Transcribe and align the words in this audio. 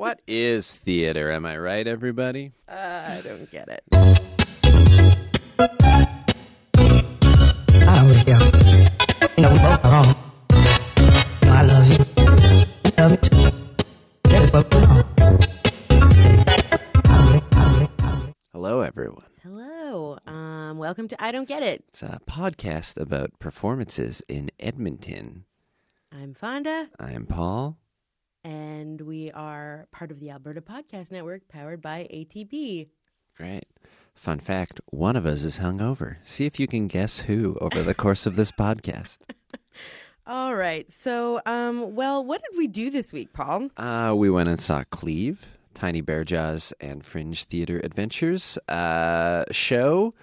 What 0.00 0.22
is 0.26 0.72
theater? 0.72 1.30
Am 1.30 1.44
I 1.44 1.58
right, 1.58 1.86
everybody? 1.86 2.52
Uh, 2.66 2.72
I 2.72 3.20
don't 3.22 3.50
get 3.50 3.68
it. 3.68 3.84
I 7.70 8.00
love 8.00 8.26
you. 8.26 8.38
You 9.36 9.50
we 9.50 9.58
both 9.58 9.84
are 9.84 9.92
wrong. 9.92 10.16
I 11.42 11.62
love 11.64 11.86
you. 11.86 11.98
You 12.16 12.92
love 12.96 13.10
me 13.10 13.16
too. 13.18 13.50
That's 14.22 14.50
what 14.54 14.72
we're. 14.72 15.04
Hello, 18.54 18.80
everyone. 18.80 19.26
Hello. 19.42 20.16
Um, 20.26 20.78
welcome 20.78 21.08
to 21.08 21.22
I 21.22 21.30
Don't 21.30 21.46
Get 21.46 21.62
It. 21.62 21.84
It's 21.88 22.02
a 22.02 22.20
podcast 22.26 22.98
about 22.98 23.38
performances 23.38 24.22
in 24.30 24.50
Edmonton. 24.58 25.44
I'm 26.10 26.32
Fonda, 26.32 26.88
I 26.98 27.12
am 27.12 27.26
Paul. 27.26 27.76
And 28.44 29.00
we 29.00 29.30
are 29.32 29.86
part 29.92 30.10
of 30.10 30.20
the 30.20 30.30
Alberta 30.30 30.60
Podcast 30.60 31.10
Network 31.10 31.48
powered 31.48 31.82
by 31.82 32.08
ATB. 32.12 32.88
Great. 33.36 33.64
Fun 34.14 34.38
fact 34.38 34.80
one 34.90 35.16
of 35.16 35.24
us 35.26 35.44
is 35.44 35.58
hungover. 35.58 36.16
See 36.24 36.46
if 36.46 36.60
you 36.60 36.66
can 36.66 36.88
guess 36.88 37.20
who 37.20 37.56
over 37.60 37.82
the 37.82 37.94
course 37.94 38.26
of 38.26 38.36
this 38.36 38.52
podcast. 38.52 39.18
All 40.26 40.54
right. 40.54 40.90
So, 40.92 41.40
um, 41.46 41.94
well, 41.94 42.24
what 42.24 42.42
did 42.42 42.56
we 42.56 42.68
do 42.68 42.90
this 42.90 43.12
week, 43.12 43.32
Paul? 43.32 43.70
Uh, 43.76 44.14
we 44.16 44.30
went 44.30 44.48
and 44.48 44.60
saw 44.60 44.84
Cleave, 44.90 45.46
Tiny 45.74 46.02
Bear 46.02 46.24
Jaws, 46.24 46.72
and 46.80 47.04
Fringe 47.04 47.44
Theater 47.44 47.80
Adventures 47.82 48.58
uh, 48.68 49.44
show. 49.50 50.14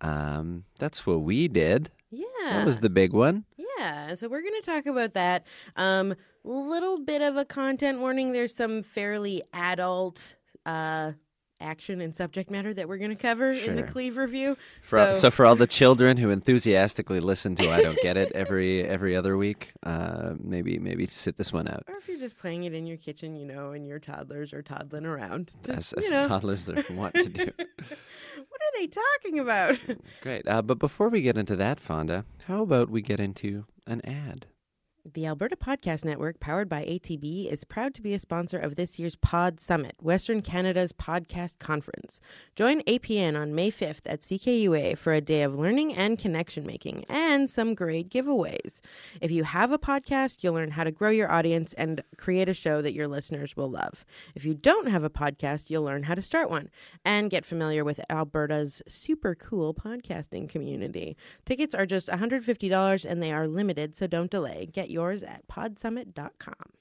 Um, 0.00 0.64
that's 0.78 1.04
what 1.06 1.22
we 1.22 1.48
did. 1.48 1.90
Yeah. 2.10 2.24
That 2.44 2.66
was 2.66 2.80
the 2.80 2.88
big 2.88 3.12
one. 3.12 3.44
Yeah, 3.56 3.66
so 4.14 4.28
we're 4.28 4.42
going 4.42 4.60
to 4.60 4.66
talk 4.66 4.86
about 4.86 5.14
that. 5.14 5.46
Um, 5.76 6.14
little 6.44 6.98
bit 7.00 7.22
of 7.22 7.36
a 7.36 7.44
content 7.44 7.98
warning. 8.00 8.32
There's 8.32 8.54
some 8.54 8.82
fairly 8.82 9.42
adult 9.52 10.36
uh, 10.66 11.12
action 11.60 12.00
and 12.00 12.14
subject 12.16 12.50
matter 12.50 12.72
that 12.72 12.88
we're 12.88 12.96
going 12.96 13.10
to 13.10 13.16
cover 13.16 13.50
in 13.50 13.76
the 13.76 13.82
Sure. 13.82 13.88
Cleave 13.88 14.16
review. 14.16 14.56
For, 14.82 14.98
so, 14.98 15.14
so 15.14 15.30
for 15.30 15.44
all 15.44 15.56
the 15.56 15.66
children 15.66 16.16
who 16.16 16.30
enthusiastically 16.30 17.20
listen 17.20 17.54
to 17.56 17.70
I 17.70 17.82
Don't 17.82 17.98
Get 18.00 18.16
It 18.16 18.32
every 18.32 18.82
every 18.82 19.14
other 19.14 19.36
week, 19.36 19.72
uh, 19.82 20.32
maybe 20.38 20.78
maybe 20.78 21.06
sit 21.06 21.36
this 21.36 21.52
one 21.52 21.68
out. 21.68 21.84
or 21.88 21.96
if 21.96 22.08
you're 22.08 22.18
just 22.18 22.38
playing 22.38 22.64
it 22.64 22.72
in 22.72 22.86
your 22.86 22.96
kitchen, 22.96 23.36
you 23.36 23.44
know, 23.46 23.72
and 23.72 23.86
your 23.86 23.98
toddlers 23.98 24.52
are 24.54 24.62
toddling 24.62 25.04
around, 25.04 25.52
just 25.62 25.92
As, 25.98 26.08
you 26.08 26.14
as 26.14 26.26
toddlers 26.26 26.70
are 26.70 26.82
want 26.90 27.14
to 27.14 27.28
do. 27.28 27.50
what 28.60 28.74
are 28.74 28.80
they 28.80 28.86
talking 28.86 29.38
about? 29.38 29.80
Great. 30.22 30.46
Uh, 30.46 30.62
but 30.62 30.78
before 30.78 31.08
we 31.08 31.22
get 31.22 31.38
into 31.38 31.56
that, 31.56 31.80
Fonda, 31.80 32.24
how 32.46 32.62
about 32.62 32.90
we 32.90 33.02
get 33.02 33.20
into 33.20 33.66
an 33.86 34.00
ad? 34.04 34.46
The 35.06 35.26
Alberta 35.26 35.56
Podcast 35.56 36.04
Network, 36.04 36.40
powered 36.40 36.68
by 36.68 36.84
ATB, 36.84 37.50
is 37.50 37.64
proud 37.64 37.94
to 37.94 38.02
be 38.02 38.12
a 38.12 38.18
sponsor 38.18 38.58
of 38.58 38.74
this 38.74 38.98
year's 38.98 39.16
Pod 39.16 39.58
Summit, 39.58 39.94
Western 40.02 40.42
Canada's 40.42 40.92
podcast 40.92 41.58
conference. 41.58 42.20
Join 42.54 42.82
APN 42.82 43.34
on 43.34 43.54
May 43.54 43.70
5th 43.70 44.02
at 44.04 44.20
CKUA 44.20 44.98
for 44.98 45.14
a 45.14 45.22
day 45.22 45.42
of 45.42 45.54
learning 45.58 45.94
and 45.94 46.18
connection 46.18 46.66
making 46.66 47.06
and 47.08 47.48
some 47.48 47.74
great 47.74 48.10
giveaways. 48.10 48.80
If 49.22 49.30
you 49.30 49.44
have 49.44 49.72
a 49.72 49.78
podcast, 49.78 50.42
you'll 50.42 50.52
learn 50.52 50.72
how 50.72 50.84
to 50.84 50.90
grow 50.90 51.08
your 51.08 51.32
audience 51.32 51.72
and 51.72 52.02
create 52.18 52.50
a 52.50 52.54
show 52.54 52.82
that 52.82 52.92
your 52.92 53.08
listeners 53.08 53.56
will 53.56 53.70
love. 53.70 54.04
If 54.34 54.44
you 54.44 54.52
don't 54.52 54.88
have 54.88 55.02
a 55.02 55.10
podcast, 55.10 55.70
you'll 55.70 55.84
learn 55.84 56.02
how 56.02 56.14
to 56.14 56.22
start 56.22 56.50
one 56.50 56.68
and 57.06 57.30
get 57.30 57.46
familiar 57.46 57.84
with 57.84 58.02
Alberta's 58.10 58.82
super 58.86 59.34
cool 59.34 59.72
podcasting 59.72 60.46
community. 60.46 61.16
Tickets 61.46 61.74
are 61.74 61.86
just 61.86 62.08
$150 62.08 63.04
and 63.10 63.22
they 63.22 63.32
are 63.32 63.48
limited, 63.48 63.96
so 63.96 64.06
don't 64.06 64.30
delay. 64.30 64.68
Get 64.70 64.89
yours 64.90 65.22
at 65.22 65.46
podsummit.com. 65.48 66.72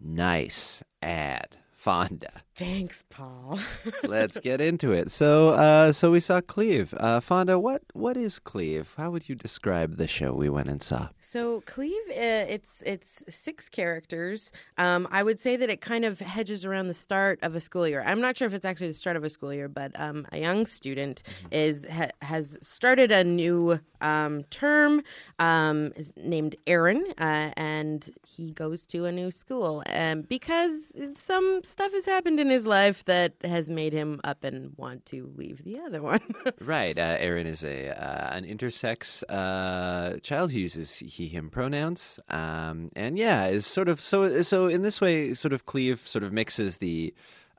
Nice 0.00 0.82
ad, 1.02 1.56
Fonda. 1.84 2.30
Thanks, 2.54 3.04
Paul. 3.10 3.58
Let's 4.04 4.38
get 4.38 4.62
into 4.62 4.92
it. 4.92 5.10
So, 5.10 5.50
uh, 5.50 5.92
so 5.92 6.10
we 6.10 6.20
saw 6.20 6.40
Cleave. 6.40 6.94
Uh, 6.96 7.20
Fonda, 7.20 7.58
what 7.58 7.82
what 7.92 8.16
is 8.16 8.38
Cleave? 8.38 8.94
How 8.96 9.10
would 9.10 9.28
you 9.28 9.34
describe 9.34 9.96
the 9.98 10.06
show 10.06 10.32
we 10.32 10.48
went 10.48 10.68
and 10.68 10.82
saw? 10.82 11.08
So 11.20 11.62
Cleave, 11.66 12.00
uh, 12.10 12.46
it's 12.48 12.82
it's 12.86 13.24
six 13.28 13.68
characters. 13.68 14.50
Um, 14.78 15.06
I 15.10 15.22
would 15.22 15.38
say 15.38 15.56
that 15.56 15.68
it 15.68 15.82
kind 15.82 16.06
of 16.06 16.20
hedges 16.20 16.64
around 16.64 16.86
the 16.86 16.94
start 16.94 17.40
of 17.42 17.54
a 17.56 17.60
school 17.60 17.86
year. 17.86 18.02
I'm 18.06 18.20
not 18.20 18.38
sure 18.38 18.46
if 18.46 18.54
it's 18.54 18.64
actually 18.64 18.88
the 18.88 18.94
start 18.94 19.16
of 19.16 19.24
a 19.24 19.28
school 19.28 19.52
year, 19.52 19.68
but 19.68 19.90
um, 20.00 20.26
a 20.32 20.38
young 20.38 20.64
student 20.64 21.22
is 21.50 21.84
ha- 21.92 22.14
has 22.22 22.56
started 22.62 23.10
a 23.10 23.24
new 23.24 23.80
um, 24.00 24.44
term. 24.44 25.02
Um, 25.40 25.92
is 25.96 26.12
named 26.16 26.54
Aaron, 26.68 27.04
uh, 27.18 27.50
and 27.56 28.08
he 28.24 28.52
goes 28.52 28.86
to 28.86 29.04
a 29.06 29.12
new 29.12 29.32
school 29.32 29.82
um, 29.92 30.22
because 30.22 30.96
some 31.16 31.62
stuff 31.74 31.92
has 31.92 32.04
happened 32.04 32.38
in 32.38 32.50
his 32.50 32.66
life 32.66 33.04
that 33.06 33.32
has 33.42 33.68
made 33.68 33.92
him 33.92 34.20
up 34.22 34.44
and 34.44 34.72
want 34.76 35.04
to 35.06 35.32
leave 35.36 35.64
the 35.64 35.80
other 35.80 36.00
one. 36.00 36.20
Right. 36.60 36.96
Uh, 36.96 37.16
Aaron 37.18 37.46
is 37.46 37.64
a 37.64 37.90
uh, 37.90 38.36
an 38.36 38.44
intersex 38.44 39.22
uh, 39.28 40.18
child 40.20 40.52
who 40.52 40.58
uses 40.60 40.96
he 40.96 41.26
him 41.28 41.50
pronouns, 41.50 42.20
um, 42.28 42.90
and 42.94 43.18
yeah, 43.18 43.46
is 43.46 43.66
sort 43.66 43.88
of 43.88 44.00
so 44.00 44.42
so 44.42 44.68
in 44.68 44.82
this 44.82 45.00
way, 45.00 45.34
sort 45.34 45.52
of 45.52 45.66
Cleave 45.66 46.00
sort 46.06 46.22
of 46.22 46.32
mixes 46.32 46.78
the 46.78 47.12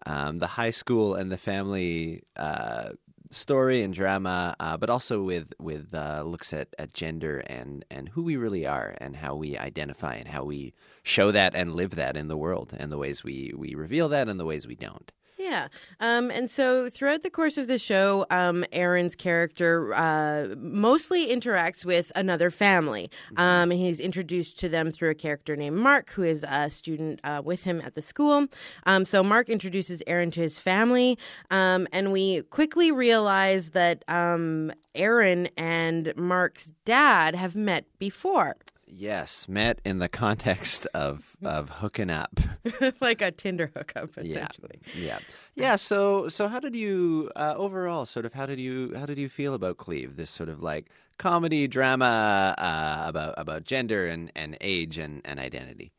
um, 0.05 0.37
the 0.37 0.47
high 0.47 0.71
school 0.71 1.13
and 1.13 1.31
the 1.31 1.37
family. 1.37 2.23
Uh, 2.37 2.91
story 3.29 3.81
and 3.81 3.93
drama 3.93 4.55
uh, 4.59 4.77
but 4.77 4.89
also 4.89 5.21
with 5.21 5.53
with 5.59 5.93
uh, 5.93 6.23
looks 6.25 6.53
at, 6.53 6.67
at 6.77 6.93
gender 6.93 7.39
and 7.39 7.85
and 7.89 8.09
who 8.09 8.23
we 8.23 8.35
really 8.35 8.65
are 8.65 8.95
and 8.99 9.15
how 9.15 9.35
we 9.35 9.57
identify 9.57 10.15
and 10.15 10.27
how 10.27 10.43
we 10.43 10.73
show 11.03 11.31
that 11.31 11.55
and 11.55 11.75
live 11.75 11.95
that 11.95 12.17
in 12.17 12.27
the 12.27 12.37
world 12.37 12.73
and 12.77 12.91
the 12.91 12.97
ways 12.97 13.23
we 13.23 13.53
we 13.55 13.75
reveal 13.75 14.09
that 14.09 14.27
and 14.27 14.39
the 14.39 14.45
ways 14.45 14.67
we 14.67 14.75
don't 14.75 15.11
Yeah. 15.55 15.67
Um, 16.01 16.31
and 16.31 16.49
so 16.49 16.89
throughout 16.89 17.21
the 17.23 17.29
course 17.29 17.57
of 17.57 17.67
the 17.67 17.79
show, 17.79 18.25
um, 18.29 18.65
Aaron's 18.73 19.15
character 19.15 19.93
uh, 19.93 20.53
mostly 20.57 21.27
interacts 21.27 21.85
with 21.85 22.11
another 22.13 22.51
family. 22.51 23.09
Um, 23.37 23.71
and 23.71 23.79
he's 23.79 24.01
introduced 24.01 24.59
to 24.59 24.69
them 24.69 24.91
through 24.91 25.11
a 25.11 25.15
character 25.15 25.55
named 25.55 25.77
Mark, 25.77 26.09
who 26.11 26.23
is 26.23 26.43
a 26.47 26.69
student 26.69 27.21
uh, 27.23 27.41
with 27.43 27.63
him 27.63 27.79
at 27.79 27.95
the 27.95 28.01
school. 28.01 28.47
Um, 28.85 29.05
so 29.05 29.23
Mark 29.23 29.49
introduces 29.49 30.03
Aaron 30.07 30.29
to 30.31 30.41
his 30.41 30.59
family. 30.59 31.17
Um, 31.49 31.87
and 31.93 32.11
we 32.11 32.41
quickly 32.43 32.91
realize 32.91 33.69
that 33.69 34.03
um, 34.09 34.73
Aaron 34.93 35.47
and 35.55 36.13
Mark's 36.17 36.73
dad 36.83 37.33
have 37.35 37.55
met 37.55 37.85
before. 37.97 38.57
Yes 38.87 39.47
met 39.47 39.81
in 39.83 39.99
the 39.99 40.09
context 40.09 40.85
of 40.93 41.35
of 41.43 41.69
hooking 41.69 42.09
up 42.09 42.39
like 43.01 43.21
a 43.21 43.31
Tinder 43.31 43.71
hookup, 43.75 44.17
essentially. 44.17 44.79
Yeah, 44.95 45.01
yeah. 45.03 45.19
yeah. 45.55 45.75
So, 45.75 46.29
so 46.29 46.47
how 46.47 46.59
did 46.59 46.75
you 46.75 47.31
uh, 47.35 47.53
overall 47.57 48.05
sort 48.05 48.25
of 48.25 48.33
how 48.33 48.45
did 48.45 48.59
you 48.59 48.93
how 48.95 49.05
did 49.05 49.17
you 49.17 49.29
feel 49.29 49.53
about 49.53 49.77
Cleave? 49.77 50.15
This 50.15 50.29
sort 50.29 50.49
of 50.49 50.61
like 50.61 50.89
comedy 51.17 51.67
drama 51.67 52.55
uh, 52.57 53.07
about 53.07 53.33
about 53.37 53.63
gender 53.63 54.05
and, 54.05 54.31
and 54.35 54.57
age 54.61 54.97
and, 54.97 55.21
and 55.25 55.39
identity. 55.39 55.91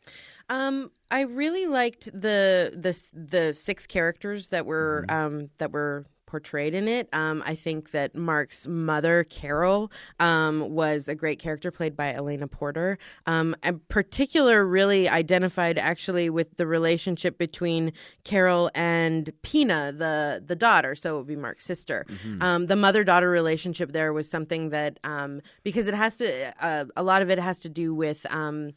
Um, 0.49 0.91
I 1.11 1.23
really 1.23 1.67
liked 1.67 2.07
the 2.07 2.73
the 2.75 3.01
the 3.13 3.55
six 3.55 3.87
characters 3.87 4.49
that 4.49 4.67
were 4.67 5.05
um 5.09 5.51
that 5.59 5.73
were 5.73 6.07
portrayed 6.27 6.75
in 6.75 6.89
it. 6.89 7.09
Um, 7.13 7.43
I 7.47 7.55
think 7.55 7.93
that 7.93 8.15
Mark's 8.15 8.67
mother, 8.67 9.25
Carol, 9.25 9.91
um, 10.21 10.71
was 10.71 11.09
a 11.09 11.15
great 11.15 11.39
character 11.39 11.71
played 11.71 11.97
by 11.97 12.13
Elena 12.13 12.49
Porter. 12.49 12.99
Um, 13.27 13.55
in 13.63 13.81
particular, 13.89 14.67
really 14.67 15.09
identified 15.09 15.79
actually 15.79 16.29
with 16.29 16.57
the 16.57 16.67
relationship 16.67 17.39
between 17.39 17.93
Carol 18.25 18.71
and 18.75 19.31
Pina, 19.43 19.93
the 19.93 20.43
the 20.45 20.57
daughter. 20.57 20.95
So 20.95 21.15
it 21.15 21.19
would 21.19 21.27
be 21.27 21.37
Mark's 21.37 21.65
sister. 21.65 22.07
Um, 22.43 22.67
the 22.67 22.77
mother 22.77 23.05
daughter 23.05 23.31
relationship 23.31 23.93
there 23.93 24.13
was 24.13 24.29
something 24.29 24.71
that 24.71 24.99
um, 25.05 25.41
because 25.63 25.87
it 25.87 25.95
has 25.95 26.17
to 26.19 26.53
uh, 26.65 26.87
a 26.97 27.03
lot 27.03 27.23
of 27.23 27.31
it 27.31 27.39
has 27.39 27.61
to 27.61 27.69
do 27.69 27.95
with. 27.95 28.27
Um, 28.35 28.73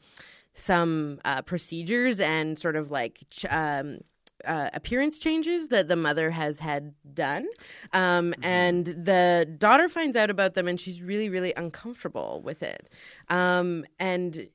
some 0.55 1.19
uh, 1.23 1.41
procedures 1.41 2.19
and 2.19 2.59
sort 2.59 2.75
of 2.75 2.91
like 2.91 3.23
ch- 3.29 3.45
um, 3.49 3.99
uh, 4.45 4.69
appearance 4.73 5.19
changes 5.19 5.67
that 5.69 5.87
the 5.87 5.95
mother 5.95 6.31
has 6.31 6.59
had 6.59 6.93
done. 7.13 7.47
Um, 7.93 8.33
And 8.41 8.85
the 8.85 9.47
daughter 9.57 9.89
finds 9.89 10.15
out 10.17 10.29
about 10.29 10.53
them 10.53 10.67
and 10.67 10.79
she's 10.79 11.01
really, 11.01 11.29
really 11.29 11.53
uncomfortable 11.55 12.41
with 12.43 12.63
it. 12.63 12.89
Um, 13.29 13.85
and 13.99 14.49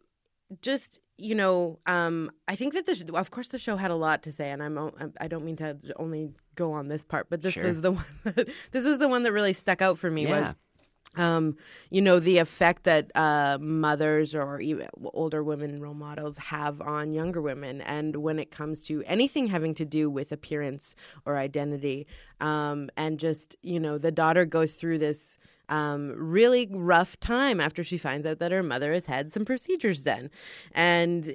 just 0.60 1.00
you 1.16 1.34
know, 1.36 1.78
um, 1.86 2.28
I 2.48 2.56
think 2.56 2.74
that 2.74 2.86
the 2.86 2.94
sh- 2.96 3.02
of 3.14 3.30
course 3.30 3.46
the 3.46 3.58
show 3.58 3.76
had 3.76 3.92
a 3.92 3.94
lot 3.94 4.24
to 4.24 4.32
say, 4.32 4.50
and 4.50 4.60
I'm 4.60 4.76
o- 4.76 4.92
I 5.20 5.28
don't 5.28 5.44
mean 5.44 5.54
to 5.56 5.76
only 5.96 6.32
go 6.56 6.72
on 6.72 6.88
this 6.88 7.04
part, 7.04 7.30
but 7.30 7.40
this 7.40 7.54
Sure. 7.54 7.64
was 7.68 7.82
the 7.82 7.92
one 8.00 8.04
that 8.24 8.48
this 8.72 8.84
was 8.84 8.98
the 8.98 9.06
one 9.06 9.22
that 9.22 9.32
really 9.32 9.52
stuck 9.52 9.80
out 9.80 9.96
for 9.96 10.10
me 10.10 10.24
Yeah. 10.24 10.40
was 10.40 10.54
um, 11.16 11.56
you 11.90 12.00
know, 12.02 12.18
the 12.18 12.38
effect 12.38 12.84
that 12.84 13.10
uh, 13.14 13.58
mothers 13.60 14.34
or 14.34 14.60
even 14.60 14.88
older 15.12 15.42
women 15.42 15.80
role 15.80 15.94
models 15.94 16.38
have 16.38 16.80
on 16.80 17.12
younger 17.12 17.40
women. 17.40 17.80
And 17.82 18.16
when 18.16 18.38
it 18.38 18.50
comes 18.50 18.82
to 18.84 19.02
anything 19.06 19.48
having 19.48 19.74
to 19.74 19.84
do 19.84 20.10
with 20.10 20.32
appearance 20.32 20.94
or 21.24 21.36
identity, 21.38 22.06
um, 22.40 22.90
and 22.96 23.18
just, 23.18 23.56
you 23.62 23.78
know, 23.80 23.98
the 23.98 24.10
daughter 24.12 24.44
goes 24.44 24.74
through 24.74 24.98
this. 24.98 25.38
Um, 25.70 26.12
really 26.14 26.68
rough 26.70 27.18
time 27.20 27.58
after 27.58 27.82
she 27.82 27.96
finds 27.96 28.26
out 28.26 28.38
that 28.38 28.52
her 28.52 28.62
mother 28.62 28.92
has 28.92 29.06
had 29.06 29.32
some 29.32 29.46
procedures 29.46 30.02
done. 30.02 30.28
And 30.74 31.34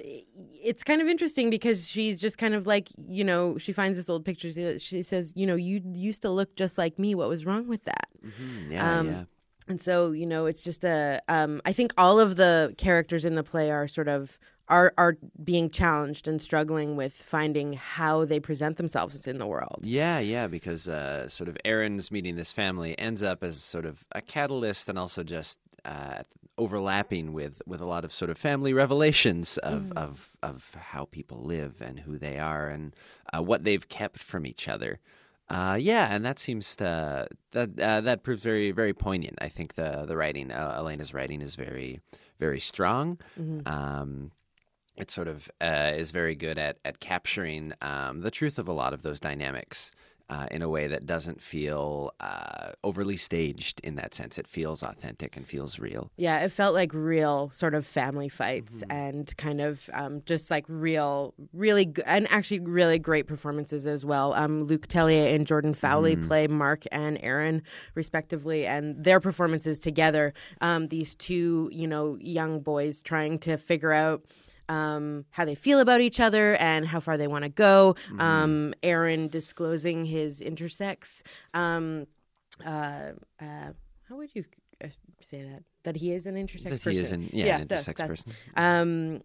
it's 0.62 0.84
kind 0.84 1.02
of 1.02 1.08
interesting 1.08 1.50
because 1.50 1.88
she's 1.88 2.20
just 2.20 2.38
kind 2.38 2.54
of 2.54 2.64
like, 2.64 2.90
you 3.08 3.24
know, 3.24 3.58
she 3.58 3.72
finds 3.72 3.98
this 3.98 4.08
old 4.08 4.24
picture. 4.24 4.78
She 4.78 5.02
says, 5.02 5.32
you 5.34 5.48
know, 5.48 5.56
you 5.56 5.82
used 5.94 6.22
to 6.22 6.30
look 6.30 6.54
just 6.54 6.78
like 6.78 6.96
me. 6.96 7.16
What 7.16 7.28
was 7.28 7.44
wrong 7.44 7.66
with 7.66 7.82
that? 7.86 8.08
Mhm. 8.24 8.70
Yeah, 8.70 9.00
Um, 9.00 9.06
yeah. 9.08 9.24
And 9.70 9.80
so 9.80 10.12
you 10.12 10.26
know 10.26 10.46
it's 10.46 10.62
just 10.62 10.84
a 10.84 11.22
um, 11.28 11.60
i 11.64 11.72
think 11.72 11.92
all 11.96 12.20
of 12.20 12.36
the 12.36 12.74
characters 12.76 13.24
in 13.24 13.34
the 13.36 13.42
play 13.42 13.70
are 13.70 13.88
sort 13.88 14.08
of 14.08 14.38
are 14.68 14.92
are 14.96 15.16
being 15.42 15.70
challenged 15.70 16.28
and 16.28 16.40
struggling 16.40 16.96
with 16.96 17.12
finding 17.12 17.72
how 17.74 18.24
they 18.24 18.38
present 18.38 18.76
themselves 18.76 19.26
in 19.26 19.38
the 19.38 19.46
world 19.46 19.80
Yeah, 19.82 20.20
yeah, 20.20 20.46
because 20.46 20.86
uh, 20.88 21.28
sort 21.28 21.48
of 21.48 21.56
Aaron's 21.64 22.10
meeting 22.10 22.36
this 22.36 22.52
family 22.52 22.98
ends 22.98 23.22
up 23.22 23.42
as 23.42 23.62
sort 23.62 23.84
of 23.84 24.04
a 24.12 24.20
catalyst 24.20 24.88
and 24.88 24.98
also 24.98 25.22
just 25.24 25.58
uh, 25.84 26.22
overlapping 26.56 27.32
with, 27.32 27.62
with 27.66 27.80
a 27.80 27.86
lot 27.86 28.04
of 28.04 28.12
sort 28.12 28.30
of 28.30 28.38
family 28.38 28.72
revelations 28.72 29.58
of, 29.58 29.92
of, 29.92 30.32
of 30.42 30.76
how 30.92 31.06
people 31.06 31.42
live 31.42 31.80
and 31.80 32.00
who 32.00 32.18
they 32.18 32.38
are 32.38 32.68
and 32.68 32.94
uh, 33.34 33.42
what 33.42 33.64
they've 33.64 33.88
kept 33.88 34.18
from 34.18 34.46
each 34.46 34.68
other. 34.68 35.00
Uh, 35.50 35.76
yeah, 35.80 36.14
and 36.14 36.24
that 36.24 36.38
seems 36.38 36.76
to 36.76 37.26
that 37.52 37.80
uh, 37.80 38.00
that 38.00 38.22
proves 38.22 38.42
very 38.42 38.70
very 38.70 38.94
poignant. 38.94 39.36
I 39.40 39.48
think 39.48 39.74
the 39.74 40.04
the 40.06 40.16
writing, 40.16 40.52
uh, 40.52 40.74
Elena's 40.76 41.12
writing, 41.12 41.42
is 41.42 41.56
very 41.56 42.00
very 42.38 42.60
strong. 42.60 43.18
Um, 43.66 44.30
it 44.96 45.10
sort 45.10 45.28
of 45.28 45.50
uh, 45.60 45.92
is 45.94 46.12
very 46.12 46.36
good 46.36 46.56
at 46.58 46.78
at 46.84 47.00
capturing 47.00 47.72
um, 47.82 48.20
the 48.20 48.30
truth 48.30 48.58
of 48.58 48.68
a 48.68 48.72
lot 48.72 48.92
of 48.94 49.02
those 49.02 49.18
dynamics 49.18 49.90
uh, 50.30 50.46
in 50.50 50.62
a 50.62 50.68
way 50.68 50.86
that 50.86 51.04
doesn't 51.04 51.42
feel 51.42 52.12
uh, 52.20 52.70
overly 52.84 53.16
staged. 53.16 53.80
In 53.84 53.96
that 53.96 54.14
sense, 54.14 54.38
it 54.38 54.46
feels 54.46 54.82
authentic 54.82 55.36
and 55.36 55.44
feels 55.46 55.78
real. 55.78 56.10
yeah 56.16 56.38
it 56.44 56.50
felt 56.52 56.72
like 56.74 56.92
real 56.94 57.50
sort 57.52 57.74
of 57.74 57.84
family 57.84 58.28
fights 58.28 58.82
and 58.88 59.36
kind 59.36 59.60
of 59.60 59.90
um, 59.92 60.22
just 60.24 60.50
like 60.50 60.64
real 60.68 61.34
really 61.52 61.86
g- 61.86 62.02
and 62.06 62.30
actually 62.30 62.60
really 62.60 62.98
great 62.98 63.26
performances 63.26 63.86
as 63.86 64.04
well 64.06 64.32
um, 64.34 64.64
luc 64.64 64.86
tellier 64.88 65.34
and 65.34 65.46
jordan 65.46 65.74
fowley 65.74 66.14
play 66.16 66.46
mark 66.46 66.84
and 66.92 67.18
aaron 67.22 67.62
respectively 67.94 68.66
and 68.66 69.04
their 69.04 69.20
performances 69.20 69.78
together 69.78 70.32
um, 70.60 70.88
these 70.88 71.14
two 71.16 71.68
you 71.72 71.86
know 71.86 72.16
young 72.20 72.60
boys 72.60 73.02
trying 73.02 73.38
to 73.38 73.56
figure 73.56 73.92
out 73.92 74.22
um, 74.70 75.24
how 75.30 75.44
they 75.44 75.56
feel 75.56 75.80
about 75.80 76.00
each 76.00 76.20
other 76.20 76.54
and 76.56 76.86
how 76.86 77.00
far 77.00 77.18
they 77.18 77.26
want 77.26 77.42
to 77.44 77.50
go. 77.50 77.96
Um, 78.18 78.72
Aaron 78.82 79.28
disclosing 79.28 80.04
his 80.04 80.40
intersex. 80.40 81.22
Um, 81.52 82.06
uh, 82.64 83.12
uh, 83.40 83.72
how 84.08 84.16
would 84.16 84.30
you 84.34 84.44
uh, 84.82 84.88
say 85.20 85.42
that? 85.42 85.64
That 85.82 85.96
he 85.96 86.12
is 86.12 86.26
an 86.26 86.36
intersex 86.36 86.62
That 86.64 86.70
person. 86.72 86.92
he 86.92 86.98
is 86.98 87.12
an 87.12 87.30
yeah, 87.32 87.58
an 87.58 87.68
intersex 87.68 87.96
that- 87.96 88.08
person. 88.08 88.32
Um, 88.56 89.22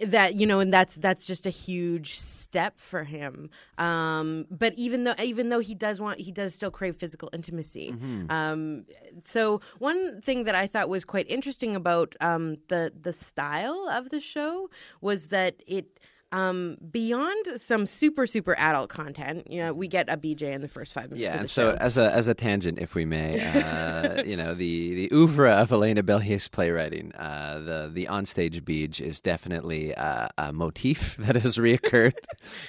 that 0.00 0.34
you 0.34 0.46
know, 0.46 0.60
and 0.60 0.72
that's 0.72 0.96
that's 0.96 1.26
just 1.26 1.46
a 1.46 1.50
huge 1.50 2.20
step 2.20 2.78
for 2.78 3.04
him. 3.04 3.50
Um, 3.78 4.46
but 4.50 4.74
even 4.76 5.04
though 5.04 5.14
even 5.22 5.48
though 5.48 5.58
he 5.58 5.74
does 5.74 6.00
want, 6.00 6.20
he 6.20 6.32
does 6.32 6.54
still 6.54 6.70
crave 6.70 6.96
physical 6.96 7.30
intimacy. 7.32 7.92
Mm-hmm. 7.92 8.30
Um, 8.30 8.84
so 9.24 9.60
one 9.78 10.20
thing 10.20 10.44
that 10.44 10.54
I 10.54 10.66
thought 10.66 10.88
was 10.88 11.04
quite 11.04 11.28
interesting 11.30 11.74
about 11.74 12.14
um, 12.20 12.58
the 12.68 12.92
the 13.00 13.12
style 13.12 13.88
of 13.90 14.10
the 14.10 14.20
show 14.20 14.70
was 15.00 15.28
that 15.28 15.62
it. 15.66 16.00
Um, 16.32 16.76
beyond 16.90 17.46
some 17.56 17.86
super 17.86 18.26
super 18.26 18.56
adult 18.58 18.90
content, 18.90 19.50
you 19.50 19.58
know, 19.58 19.72
we 19.72 19.86
get 19.86 20.08
a 20.08 20.16
BJ 20.16 20.52
in 20.52 20.60
the 20.60 20.68
first 20.68 20.92
five 20.92 21.10
minutes. 21.10 21.20
Yeah, 21.22 21.28
of 21.28 21.34
the 21.34 21.38
and 21.40 21.50
so 21.50 21.70
show. 21.72 21.76
as 21.78 21.96
a 21.96 22.12
as 22.12 22.28
a 22.28 22.34
tangent, 22.34 22.78
if 22.78 22.94
we 22.94 23.04
may, 23.06 23.40
uh, 23.62 24.22
you 24.24 24.36
know, 24.36 24.54
the 24.54 24.94
the 24.94 25.14
oeuvre 25.14 25.50
of 25.50 25.70
Elena 25.70 26.02
Belyea's 26.02 26.48
playwriting, 26.48 27.14
uh, 27.14 27.60
the 27.60 27.90
the 27.92 28.06
onstage 28.06 28.64
beach 28.64 29.00
is 29.00 29.20
definitely 29.20 29.94
uh, 29.94 30.28
a 30.36 30.52
motif 30.52 31.16
that 31.18 31.36
has 31.36 31.56
reoccurred 31.56 32.14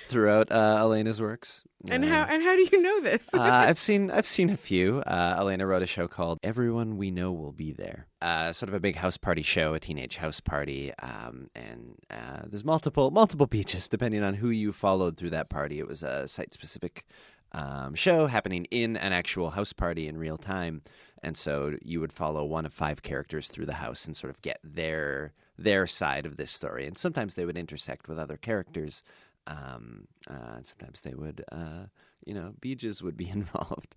throughout 0.08 0.52
uh, 0.52 0.78
Elena's 0.80 1.20
works. 1.20 1.64
And 1.90 2.04
Uh, 2.04 2.08
how 2.08 2.24
and 2.24 2.44
how 2.44 2.56
do 2.56 2.68
you 2.72 2.82
know 2.82 3.02
this? 3.02 3.34
uh, 3.34 3.42
I've 3.68 3.80
seen 3.80 4.10
I've 4.12 4.26
seen 4.26 4.50
a 4.50 4.58
few. 4.58 5.00
Uh, 5.02 5.36
Elena 5.38 5.66
wrote 5.68 5.82
a 5.84 5.88
show 5.88 6.08
called 6.08 6.40
"Everyone 6.44 6.98
We 6.98 7.12
Know 7.12 7.32
Will 7.32 7.52
Be 7.52 7.72
There," 7.72 8.08
uh, 8.22 8.52
sort 8.54 8.70
of 8.70 8.76
a 8.76 8.80
big 8.80 8.96
house 8.96 9.18
party 9.18 9.42
show, 9.44 9.74
a 9.74 9.80
teenage 9.80 10.18
house 10.18 10.40
party, 10.40 10.94
um, 10.96 11.50
and 11.56 11.96
uh, 12.10 12.42
there's 12.46 12.66
multiple 12.66 13.12
multiple 13.12 13.46
beaches 13.48 13.88
depending 13.88 14.24
on 14.24 14.36
who 14.36 14.50
you 14.50 14.72
followed 14.74 15.18
through 15.18 15.32
that 15.32 15.50
party. 15.50 15.80
It 15.80 15.88
was 15.88 16.04
a 16.04 16.28
site 16.28 16.54
specific 16.54 17.06
um, 17.54 17.96
show 17.96 18.28
happening 18.28 18.66
in 18.66 18.98
an 18.98 19.14
actual 19.14 19.52
house 19.52 19.72
party 19.74 20.08
in 20.08 20.18
real 20.18 20.38
time, 20.38 20.82
and 21.24 21.38
so 21.38 21.78
you 21.82 22.00
would 22.00 22.12
follow 22.14 22.44
one 22.44 22.66
of 22.66 22.74
five 22.74 23.02
characters 23.02 23.48
through 23.48 23.66
the 23.68 23.74
house 23.74 24.06
and 24.06 24.16
sort 24.18 24.32
of 24.32 24.42
get 24.42 24.60
their 24.64 25.34
their 25.60 25.88
side 25.88 26.26
of 26.28 26.38
this 26.38 26.52
story. 26.52 26.86
And 26.86 26.98
sometimes 26.98 27.34
they 27.36 27.46
would 27.46 27.58
intersect 27.58 28.08
with 28.08 28.20
other 28.20 28.38
characters. 28.38 29.02
Um, 29.48 30.08
uh, 30.30 30.60
sometimes 30.62 31.02
they 31.02 31.14
would, 31.14 31.44
uh, 31.52 31.86
you 32.26 32.34
know, 32.34 32.54
beaches 32.60 33.02
would 33.02 33.16
be 33.16 33.30
involved. 33.40 33.96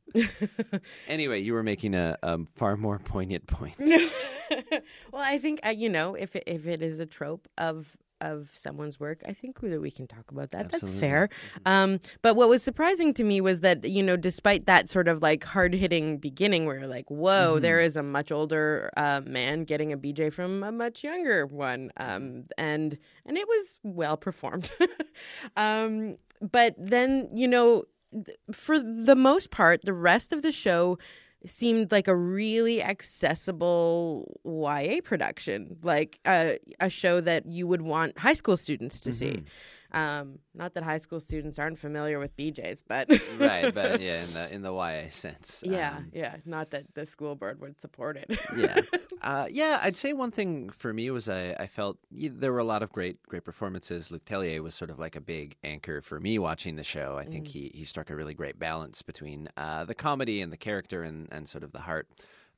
anyway, 1.08 1.40
you 1.40 1.52
were 1.52 1.62
making 1.62 1.94
a, 1.94 2.16
a 2.22 2.38
far 2.54 2.76
more 2.76 2.98
poignant 2.98 3.46
point. 3.46 3.74
well, 3.78 5.22
I 5.22 5.38
think 5.38 5.60
uh, 5.66 5.70
you 5.70 5.88
know 5.88 6.14
if 6.14 6.36
it, 6.36 6.44
if 6.46 6.66
it 6.66 6.82
is 6.82 7.00
a 7.00 7.06
trope 7.06 7.48
of 7.58 7.96
of 8.20 8.50
someone's 8.54 9.00
work, 9.00 9.22
I 9.26 9.32
think 9.32 9.60
that 9.60 9.80
we 9.80 9.90
can 9.90 10.06
talk 10.06 10.30
about 10.30 10.50
that. 10.52 10.70
That's 10.70 10.90
fair. 10.90 11.28
Um, 11.66 12.00
but 12.22 12.36
what 12.36 12.48
was 12.48 12.62
surprising 12.62 13.14
to 13.14 13.24
me 13.24 13.40
was 13.40 13.60
that 13.60 13.84
you 13.84 14.02
know, 14.02 14.16
despite 14.16 14.66
that 14.66 14.88
sort 14.88 15.08
of 15.08 15.22
like 15.22 15.44
hard 15.44 15.74
hitting 15.74 16.18
beginning, 16.18 16.66
where 16.66 16.78
you're 16.78 16.88
like, 16.88 17.10
"Whoa, 17.10 17.58
there 17.58 17.80
is 17.80 17.96
a 17.96 18.02
much 18.02 18.30
older 18.32 18.90
uh, 18.96 19.22
man 19.24 19.64
getting 19.64 19.92
a 19.92 19.98
BJ 19.98 20.32
from 20.32 20.62
a 20.62 20.72
much 20.72 21.02
younger 21.04 21.46
one," 21.46 21.90
um, 21.96 22.44
and 22.58 22.98
and 23.26 23.38
it 23.38 23.48
was 23.48 23.78
well 23.82 24.16
performed. 24.16 24.70
um, 25.56 26.16
but 26.40 26.74
then 26.78 27.28
you 27.34 27.48
know, 27.48 27.84
th- 28.12 28.36
for 28.52 28.78
the 28.78 29.16
most 29.16 29.50
part, 29.50 29.82
the 29.84 29.92
rest 29.92 30.32
of 30.32 30.42
the 30.42 30.52
show 30.52 30.98
seemed 31.46 31.90
like 31.90 32.08
a 32.08 32.14
really 32.14 32.82
accessible 32.82 34.40
YA 34.44 35.00
production, 35.02 35.78
like 35.82 36.18
a, 36.26 36.58
a 36.80 36.90
show 36.90 37.20
that 37.20 37.46
you 37.46 37.66
would 37.66 37.82
want 37.82 38.18
high 38.18 38.34
school 38.34 38.56
students 38.56 39.00
to 39.00 39.12
see. 39.12 39.30
Mm-hmm. 39.30 39.44
Um, 39.92 40.38
not 40.54 40.74
that 40.74 40.82
high 40.84 40.98
school 40.98 41.18
students 41.20 41.58
aren't 41.58 41.78
familiar 41.78 42.18
with 42.18 42.36
BJ's, 42.36 42.80
but 42.82 43.08
right, 43.38 43.74
but 43.74 44.00
yeah, 44.06 44.22
in 44.22 44.32
the 44.34 44.54
in 44.54 44.62
the 44.62 44.72
YA 44.72 45.10
sense. 45.10 45.62
yeah, 45.66 45.96
Um, 45.96 46.10
yeah, 46.12 46.36
not 46.44 46.70
that 46.70 46.94
the 46.94 47.06
school 47.06 47.34
board 47.34 47.60
would 47.60 47.80
support 47.80 48.16
it. 48.16 48.38
yeah, 48.56 48.80
uh, 49.22 49.46
yeah. 49.50 49.80
I'd 49.82 49.96
say 49.96 50.12
one 50.12 50.30
thing 50.30 50.70
for 50.70 50.92
me 50.92 51.10
was 51.10 51.28
I, 51.28 51.56
I 51.58 51.66
felt 51.66 51.98
y- 52.10 52.30
there 52.32 52.52
were 52.52 52.60
a 52.60 52.64
lot 52.64 52.82
of 52.82 52.92
great 52.92 53.22
great 53.24 53.44
performances. 53.44 54.10
Luc 54.10 54.24
Tellier 54.24 54.62
was 54.62 54.74
sort 54.74 54.90
of 54.90 54.98
like 54.98 55.16
a 55.16 55.20
big 55.20 55.56
anchor 55.64 56.00
for 56.02 56.20
me 56.20 56.38
watching 56.38 56.76
the 56.76 56.84
show. 56.84 57.18
I 57.18 57.24
think 57.24 57.48
he 57.48 57.70
he 57.74 57.84
struck 57.84 58.10
a 58.10 58.14
really 58.16 58.34
great 58.34 58.58
balance 58.58 59.02
between 59.02 59.48
uh, 59.56 59.84
the 59.84 59.94
comedy 59.94 60.40
and 60.40 60.52
the 60.52 60.56
character 60.56 61.02
and 61.02 61.26
and 61.32 61.48
sort 61.48 61.64
of 61.64 61.72
the 61.72 61.80
heart. 61.80 62.08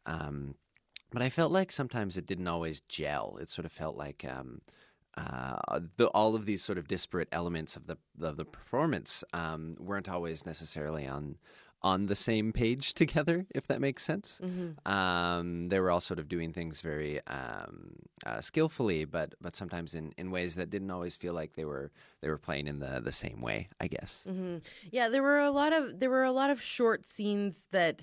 Um, 0.07 0.57
but 1.11 1.23
I 1.23 1.29
felt 1.31 1.53
like 1.53 1.71
sometimes 1.73 2.17
it 2.17 2.27
didn't 2.27 2.49
always 2.49 2.81
gel. 2.83 3.39
It 3.41 3.49
sort 3.49 3.65
of 3.65 3.73
felt 3.73 3.97
like. 3.97 4.25
Um, 4.29 4.61
uh, 5.17 5.81
the, 5.97 6.07
all 6.09 6.35
of 6.35 6.47
these 6.47 6.63
sort 6.63 6.79
of 6.79 6.89
disparate 6.89 7.29
elements 7.33 7.77
of 7.77 7.87
the 7.87 7.99
of 8.21 8.37
the 8.37 8.45
performance 8.45 9.23
um, 9.33 9.75
weren't 9.79 10.09
always 10.09 10.47
necessarily 10.47 11.07
on 11.07 11.37
on 11.83 12.07
the 12.07 12.15
same 12.15 12.53
page 12.53 12.95
together, 13.03 13.47
if 13.55 13.67
that 13.67 13.81
makes 13.81 14.05
sense. 14.05 14.41
Um, 14.87 15.67
they 15.67 15.81
were 15.81 15.91
all 15.91 16.01
sort 16.01 16.19
of 16.21 16.29
doing 16.29 16.53
things 16.53 16.81
very 16.81 17.21
um, 17.27 17.97
uh, 18.25 18.41
skillfully, 18.41 19.05
but 19.05 19.35
but 19.41 19.57
sometimes 19.57 19.95
in, 19.95 20.13
in 20.17 20.31
ways 20.31 20.55
that 20.55 20.71
didn't 20.71 20.91
always 20.91 21.17
feel 21.17 21.35
like 21.35 21.55
they 21.55 21.65
were 21.65 21.91
they 22.21 22.29
were 22.29 22.39
playing 22.39 22.67
in 22.67 22.79
the, 22.79 23.01
the 23.03 23.13
same 23.13 23.41
way. 23.41 23.69
I 23.81 23.89
guess. 23.89 24.27
Yeah, 24.91 25.09
there 25.09 25.23
were 25.23 25.41
a 25.41 25.51
lot 25.51 25.73
of 25.73 26.01
there 26.01 26.11
were 26.11 26.25
a 26.25 26.33
lot 26.33 26.51
of 26.51 26.63
short 26.63 27.05
scenes 27.05 27.67
that 27.73 28.03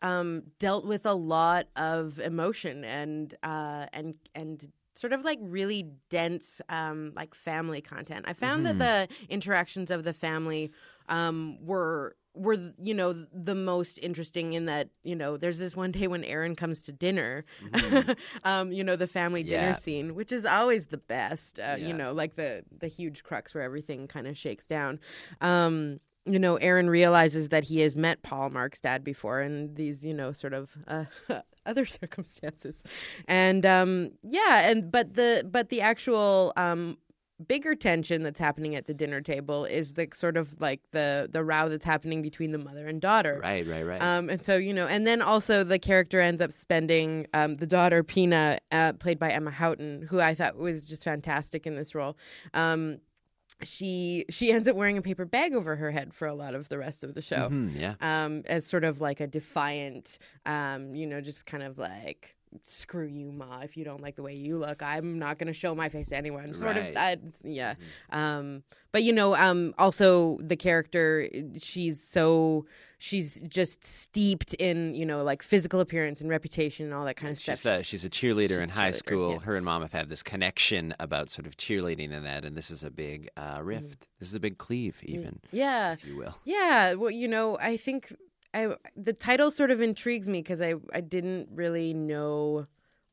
um, 0.00 0.44
dealt 0.58 0.84
with 0.84 1.04
a 1.06 1.14
lot 1.14 1.66
of 1.76 2.18
emotion 2.20 2.84
and 2.84 3.34
uh, 3.42 3.86
and 3.92 4.14
and 4.34 4.70
sort 4.98 5.12
of 5.12 5.24
like 5.24 5.38
really 5.40 5.86
dense 6.10 6.60
um, 6.68 7.12
like 7.14 7.32
family 7.34 7.80
content. 7.80 8.24
I 8.26 8.32
found 8.32 8.66
that 8.66 8.78
the 8.78 9.08
interactions 9.28 9.92
of 9.92 10.02
the 10.02 10.12
family 10.12 10.72
um, 11.08 11.58
were 11.64 12.16
were 12.34 12.56
you 12.80 12.94
know 12.94 13.26
you 13.32 13.54
most 13.54 13.98
interesting 14.02 14.54
in 14.54 14.66
that 14.66 14.88
you 15.04 15.14
know 15.14 15.36
there's 15.36 15.58
this 15.58 15.76
one 15.76 15.92
day 15.92 16.08
when 16.08 16.24
Aaron 16.24 16.56
comes 16.56 16.82
to 16.82 16.92
dinner, 16.92 17.44
um, 18.44 18.72
you 18.72 18.82
know 18.82 18.96
the 18.96 19.06
family 19.06 19.42
dinner 19.42 19.74
scene, 19.74 20.14
which 20.16 20.32
is 20.32 20.44
always 20.44 20.86
the 20.86 20.98
best. 20.98 21.60
Uh, 21.60 21.76
Yeah. 21.78 21.86
You 21.88 21.94
know, 21.94 22.12
like 22.12 22.34
the 22.34 22.64
the 22.76 22.88
huge 22.88 23.22
crux 23.22 23.54
where 23.54 23.62
everything 23.62 24.08
kind 24.08 24.26
of 24.26 24.36
shakes 24.36 24.66
down. 24.66 24.98
Um, 25.40 26.00
you 26.24 26.38
know, 26.38 26.56
Aaron 26.56 26.90
realizes 26.90 27.48
that 27.48 27.64
he 27.64 27.80
has 27.80 27.96
met 27.96 28.22
Paul 28.22 28.50
Mark's 28.50 28.80
dad 28.80 29.02
before, 29.02 29.40
and 29.40 29.74
these, 29.76 30.04
you 30.04 30.12
know, 30.12 30.32
sort 30.32 30.52
of 30.52 30.76
uh, 30.86 31.04
other 31.68 31.86
circumstances, 32.00 32.82
and 33.26 33.64
um, 33.64 34.10
yeah, 34.22 34.70
and 34.70 34.90
but 34.90 35.14
the 35.14 35.48
but 35.50 35.68
the 35.68 35.80
actual 35.80 36.52
um, 36.56 36.98
bigger 37.46 37.74
tension 37.74 38.22
that's 38.24 38.40
happening 38.40 38.74
at 38.74 38.86
the 38.86 38.94
dinner 38.94 39.20
table 39.20 39.64
is 39.64 39.92
the 39.92 40.08
sort 40.12 40.36
of 40.36 40.60
like 40.60 40.80
the 40.90 41.28
the 41.32 41.44
row 41.44 41.68
that's 41.68 41.84
happening 41.84 42.20
between 42.22 42.50
the 42.50 42.58
mother 42.58 42.86
and 42.86 43.00
daughter. 43.00 43.40
Right, 43.42 43.66
right, 43.66 43.84
right. 43.84 44.02
Um, 44.02 44.28
and 44.28 44.42
so 44.42 44.56
you 44.56 44.74
know, 44.74 44.86
and 44.86 45.06
then 45.06 45.22
also 45.22 45.62
the 45.62 45.78
character 45.78 46.20
ends 46.20 46.42
up 46.42 46.52
spending 46.52 47.26
um, 47.34 47.56
the 47.56 47.66
daughter 47.66 48.02
Pina, 48.02 48.58
uh, 48.72 48.94
played 48.94 49.18
by 49.18 49.30
Emma 49.30 49.50
Houghton, 49.50 50.06
who 50.08 50.20
I 50.20 50.34
thought 50.34 50.56
was 50.56 50.88
just 50.88 51.04
fantastic 51.04 51.66
in 51.66 51.76
this 51.76 51.94
role. 51.94 52.16
Um, 52.54 52.98
she 53.62 54.24
she 54.30 54.52
ends 54.52 54.68
up 54.68 54.76
wearing 54.76 54.96
a 54.98 55.02
paper 55.02 55.24
bag 55.24 55.52
over 55.54 55.76
her 55.76 55.90
head 55.90 56.14
for 56.14 56.28
a 56.28 56.34
lot 56.34 56.54
of 56.54 56.68
the 56.68 56.78
rest 56.78 57.02
of 57.04 57.14
the 57.14 57.22
show, 57.22 57.48
Mhm, 57.50 57.72
yeah. 57.78 57.94
um, 58.00 58.42
as 58.46 58.66
sort 58.66 58.84
of 58.84 59.00
like 59.00 59.20
a 59.20 59.26
defiant, 59.26 60.18
um, 60.46 60.94
you 60.94 61.06
know, 61.06 61.20
just 61.20 61.44
kind 61.46 61.62
of 61.62 61.78
like 61.78 62.34
screw 62.62 63.06
you 63.06 63.30
ma 63.30 63.60
if 63.60 63.76
you 63.76 63.84
don't 63.84 64.00
like 64.00 64.16
the 64.16 64.22
way 64.22 64.34
you 64.34 64.56
look 64.56 64.82
i'm 64.82 65.18
not 65.18 65.36
going 65.38 65.48
to 65.48 65.52
show 65.52 65.74
my 65.74 65.90
face 65.90 66.08
to 66.08 66.16
anyone 66.16 66.54
sort 66.54 66.76
Right. 66.76 66.86
of 66.88 66.94
that 66.94 67.20
yeah 67.44 67.74
um 68.08 68.62
but 68.90 69.02
you 69.02 69.12
know 69.12 69.36
um 69.36 69.74
also 69.76 70.38
the 70.40 70.56
character 70.56 71.28
she's 71.58 72.02
so 72.02 72.64
she's 72.98 73.40
just 73.42 73.84
steeped 73.84 74.54
in 74.54 74.94
you 74.94 75.06
know 75.06 75.22
like 75.22 75.42
physical 75.42 75.80
appearance 75.80 76.20
and 76.20 76.28
reputation 76.28 76.84
and 76.86 76.94
all 76.94 77.04
that 77.04 77.16
kind 77.16 77.30
of 77.32 77.38
She's 77.38 77.60
stuff 77.60 77.78
the, 77.78 77.82
she's 77.84 78.04
a 78.04 78.10
cheerleader 78.10 78.60
in 78.62 78.68
a 78.68 78.72
high 78.72 78.90
cheerleader, 78.90 78.94
school. 78.96 79.32
yeah. 79.32 79.38
Her 79.38 79.56
and 79.56 79.64
mom 79.64 79.82
have 79.82 79.92
had 79.92 80.08
this 80.08 80.22
connection 80.22 80.94
about 80.98 81.30
sort 81.30 81.46
of 81.46 81.56
cheerleading 81.56 82.12
and 82.12 82.26
that, 82.26 82.44
and 82.44 82.56
this 82.56 82.70
is 82.70 82.82
a 82.82 82.90
big 82.90 83.30
uh, 83.36 83.60
rift. 83.62 84.06
This 84.18 84.28
is 84.28 84.34
a 84.34 84.40
big 84.40 84.58
cleave, 84.58 85.00
even, 85.04 85.40
yeah 85.52 85.92
if 85.92 86.04
you 86.04 86.16
will. 86.16 86.36
Yeah, 86.44 86.94
well, 86.94 87.10
you 87.10 87.28
know, 87.28 87.56
I 87.60 87.76
think 87.76 88.12
I 88.52 88.74
the 88.96 89.12
title 89.12 89.50
sort 89.50 89.70
of 89.70 89.80
intrigues 89.80 90.28
me 90.28 90.40
because 90.42 90.60
I 90.60 90.74
I 90.92 91.00
didn't 91.00 91.48
really 91.52 91.94
know 91.94 92.66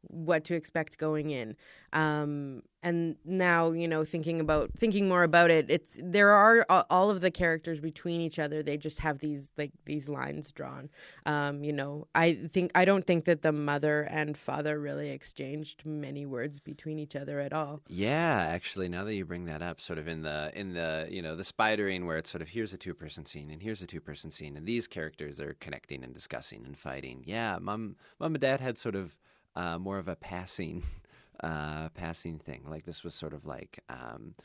what 0.10 0.44
to 0.46 0.56
expect 0.56 0.98
going 0.98 1.32
in. 1.32 1.56
Um, 1.94 2.62
and 2.86 3.16
now, 3.26 3.72
you 3.72 3.88
know, 3.88 4.06
thinking 4.06 4.40
about 4.40 4.70
thinking 4.78 5.08
more 5.08 5.24
about 5.24 5.50
it, 5.50 5.66
it's 5.70 5.98
there 5.98 6.30
are 6.30 6.64
all 6.70 7.10
of 7.10 7.22
the 7.22 7.32
characters 7.32 7.80
between 7.80 8.22
each 8.22 8.38
other. 8.38 8.62
They 8.62 8.78
just 8.78 9.00
have 9.00 9.18
these 9.20 9.50
like 9.58 9.72
these 9.86 10.08
lines 10.08 10.52
drawn. 10.52 10.90
Um, 11.26 11.64
you 11.64 11.74
know, 11.74 12.08
I 12.14 12.34
think 12.52 12.72
I 12.76 12.86
don't 12.86 13.04
think 13.04 13.26
that 13.26 13.42
the 13.42 13.52
mother 13.52 14.04
and 14.04 14.38
father 14.38 14.80
really 14.80 15.10
exchanged 15.10 15.84
many 15.84 16.28
words 16.28 16.60
between 16.60 17.00
each 17.00 17.16
other 17.16 17.40
at 17.40 17.54
all. 17.54 17.82
Yeah, 17.88 18.46
actually, 18.50 18.88
now 18.88 19.04
that 19.04 19.16
you 19.16 19.26
bring 19.26 19.46
that 19.46 19.64
up, 19.64 19.82
sort 19.82 19.98
of 19.98 20.08
in 20.08 20.22
the 20.22 20.52
in 20.54 20.74
the 20.74 21.08
you 21.10 21.24
know 21.24 21.36
the 21.36 21.44
spidering 21.44 22.06
where 22.06 22.18
it's 22.18 22.30
sort 22.30 22.44
of 22.44 22.50
here's 22.50 22.72
a 22.72 22.78
two 22.78 22.94
person 22.94 23.26
scene 23.26 23.50
and 23.50 23.64
here's 23.64 23.82
a 23.82 23.88
two 23.88 24.02
person 24.02 24.30
scene, 24.30 24.56
and 24.56 24.68
these 24.68 24.86
characters 24.86 25.40
are 25.40 25.56
connecting 25.56 26.04
and 26.04 26.14
discussing 26.14 26.64
and 26.64 26.78
fighting. 26.78 27.24
Yeah, 27.26 27.58
mom, 27.60 27.96
mom 28.20 28.36
and 28.36 28.42
dad 28.42 28.60
had 28.60 28.78
sort 28.78 28.96
of 28.96 29.18
uh, 29.56 29.78
more 29.78 29.98
of 29.98 30.08
a 30.08 30.16
passing, 30.16 30.84
uh, 31.44 31.90
passing 31.90 32.40
thing. 32.40 32.64
Like 32.68 32.84
this 32.84 33.04
was 33.04 33.14
sort 33.14 33.34
of 33.34 33.46
like. 33.46 33.80
Um, 33.90 34.36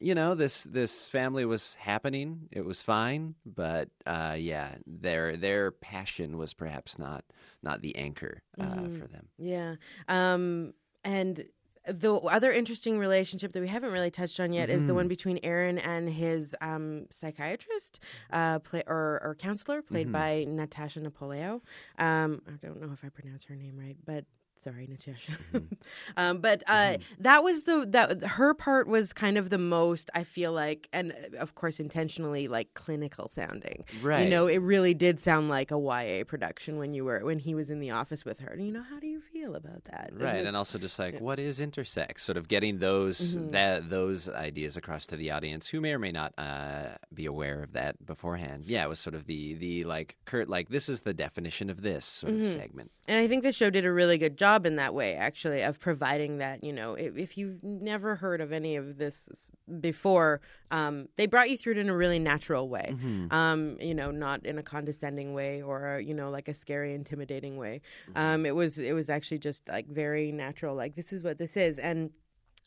you 0.00 0.14
know 0.14 0.36
this 0.36 0.62
this 0.62 1.08
family 1.08 1.44
was 1.44 1.74
happening 1.74 2.48
it 2.52 2.64
was 2.64 2.82
fine 2.82 3.34
but 3.44 3.88
uh, 4.06 4.36
yeah 4.38 4.76
their 4.86 5.36
their 5.36 5.72
passion 5.72 6.36
was 6.38 6.54
perhaps 6.54 7.00
not 7.00 7.24
not 7.64 7.82
the 7.82 7.96
anchor 7.96 8.42
uh, 8.60 8.88
for 8.96 9.08
them 9.08 9.26
Yeah. 9.38 9.74
Um, 10.06 10.74
and 11.02 11.46
the 11.86 12.14
other 12.14 12.52
interesting 12.52 12.98
relationship 12.98 13.52
that 13.52 13.60
we 13.60 13.68
haven't 13.68 13.92
really 13.92 14.10
touched 14.10 14.38
on 14.40 14.52
yet 14.52 14.68
is 14.68 14.84
the 14.84 14.92
one 14.94 15.08
between 15.08 15.38
Aaron 15.42 15.78
and 15.78 16.08
his 16.08 16.54
um, 16.60 17.06
psychiatrist 17.10 17.98
uh, 18.30 18.58
play, 18.58 18.82
or, 18.86 19.20
or 19.24 19.34
counselor, 19.38 19.80
played 19.80 20.12
by 20.12 20.44
Natasha 20.46 21.00
Napoleo. 21.00 21.62
Um, 21.98 22.42
I 22.46 22.66
don't 22.66 22.80
know 22.80 22.92
if 22.92 23.04
I 23.04 23.08
pronounce 23.08 23.44
her 23.44 23.56
name 23.56 23.78
right, 23.78 23.96
but 24.04 24.26
sorry, 24.58 24.86
Natasha. 24.88 25.32
um, 26.16 26.38
but 26.38 26.62
uh, 26.66 26.96
that 27.18 27.42
was 27.42 27.64
the 27.64 27.86
that 27.90 28.22
her 28.24 28.54
part 28.54 28.88
was 28.88 29.12
kind 29.12 29.36
of 29.38 29.50
the 29.50 29.58
most 29.58 30.10
I 30.14 30.24
feel 30.24 30.52
like, 30.52 30.88
and 30.92 31.12
uh, 31.12 31.38
of 31.38 31.54
course 31.54 31.80
intentionally 31.80 32.48
like 32.48 32.74
clinical 32.74 33.28
sounding. 33.28 33.84
Right. 34.02 34.24
You 34.24 34.30
know, 34.30 34.46
it 34.46 34.58
really 34.58 34.94
did 34.94 35.20
sound 35.20 35.48
like 35.48 35.70
a 35.70 35.78
YA 35.78 36.24
production 36.26 36.78
when 36.78 36.94
you 36.94 37.04
were 37.04 37.24
when 37.24 37.38
he 37.38 37.54
was 37.54 37.70
in 37.70 37.80
the 37.80 37.90
office 37.90 38.24
with 38.24 38.40
her. 38.40 38.56
You 38.58 38.72
know, 38.72 38.82
how 38.82 38.98
do 38.98 39.06
you 39.06 39.20
feel 39.20 39.54
about 39.54 39.84
that? 39.84 40.10
right 40.12 40.36
and 40.36 40.38
it's- 40.40 40.54
also 40.54 40.78
just 40.78 40.98
like 40.98 41.20
what 41.20 41.38
is 41.38 41.60
intersex 41.60 42.20
sort 42.20 42.36
of 42.36 42.48
getting 42.48 42.78
those 42.78 43.18
Mm-hmm. 43.18 43.50
that 43.52 43.90
those 43.90 44.28
ideas 44.28 44.76
across 44.76 45.06
to 45.06 45.16
the 45.16 45.30
audience 45.30 45.68
who 45.68 45.80
may 45.80 45.92
or 45.92 45.98
may 45.98 46.12
not 46.12 46.32
uh, 46.38 46.96
be 47.12 47.26
aware 47.26 47.62
of 47.62 47.72
that 47.72 48.04
beforehand 48.04 48.64
yeah 48.66 48.84
it 48.84 48.88
was 48.88 48.98
sort 48.98 49.14
of 49.14 49.26
the 49.26 49.54
the 49.54 49.84
like 49.84 50.16
kurt 50.24 50.48
like 50.48 50.68
this 50.68 50.88
is 50.88 51.02
the 51.02 51.14
definition 51.14 51.68
of 51.70 51.82
this 51.82 52.04
sort 52.04 52.32
Mm-hmm. 52.32 52.42
of 52.44 52.48
segment 52.52 52.90
And 53.06 53.18
I 53.18 53.26
think 53.28 53.42
the 53.42 53.52
show 53.52 53.70
did 53.70 53.84
a 53.84 53.92
really 53.92 54.18
good 54.18 54.36
job 54.36 54.47
in 54.66 54.76
that 54.76 54.94
way, 54.94 55.14
actually, 55.14 55.62
of 55.62 55.78
providing 55.78 56.38
that, 56.38 56.62
you 56.64 56.72
know, 56.72 56.94
if, 56.94 57.16
if 57.16 57.38
you've 57.38 57.62
never 57.62 58.16
heard 58.16 58.40
of 58.40 58.52
any 58.52 58.76
of 58.76 58.98
this 58.98 59.52
before, 59.80 60.40
um, 60.70 61.08
they 61.16 61.26
brought 61.26 61.50
you 61.50 61.56
through 61.56 61.72
it 61.72 61.78
in 61.78 61.88
a 61.88 61.96
really 61.96 62.18
natural 62.18 62.68
way. 62.68 62.94
Um, 63.30 63.76
you 63.80 63.94
know, 63.94 64.10
not 64.10 64.44
in 64.44 64.58
a 64.58 64.62
condescending 64.62 65.34
way 65.34 65.62
or, 65.62 66.00
you 66.00 66.14
know, 66.14 66.30
like 66.30 66.48
a 66.48 66.54
scary, 66.54 66.94
intimidating 66.94 67.56
way. 67.56 67.80
Um, 68.16 68.46
it 68.46 68.54
was 68.54 68.78
it 68.78 68.94
was 68.94 69.08
actually 69.10 69.38
just 69.38 69.68
like 69.68 69.86
very 69.86 70.32
natural, 70.32 70.74
like 70.74 70.94
this 70.94 71.12
is 71.12 71.22
what 71.22 71.38
this 71.38 71.56
is. 71.56 71.78
And 71.78 72.10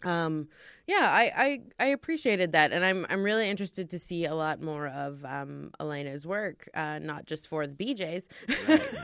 um 0.05 0.48
yeah 0.88 1.08
I, 1.10 1.31
I 1.79 1.86
i 1.86 1.86
appreciated 1.88 2.51
that 2.53 2.72
and 2.72 2.84
i'm 2.84 3.05
i'm 3.10 3.24
really 3.24 3.50
interested 3.50 3.89
to 3.91 4.00
see 4.00 4.25
a 4.25 4.34
lot 4.36 4.62
more 4.62 4.88
of 4.88 5.24
um 5.25 5.72
elena's 5.79 6.25
work 6.25 6.67
uh 6.74 7.00
not 7.00 7.25
just 7.25 7.48
for 7.48 7.67
the 7.67 7.74
bjs 7.74 8.27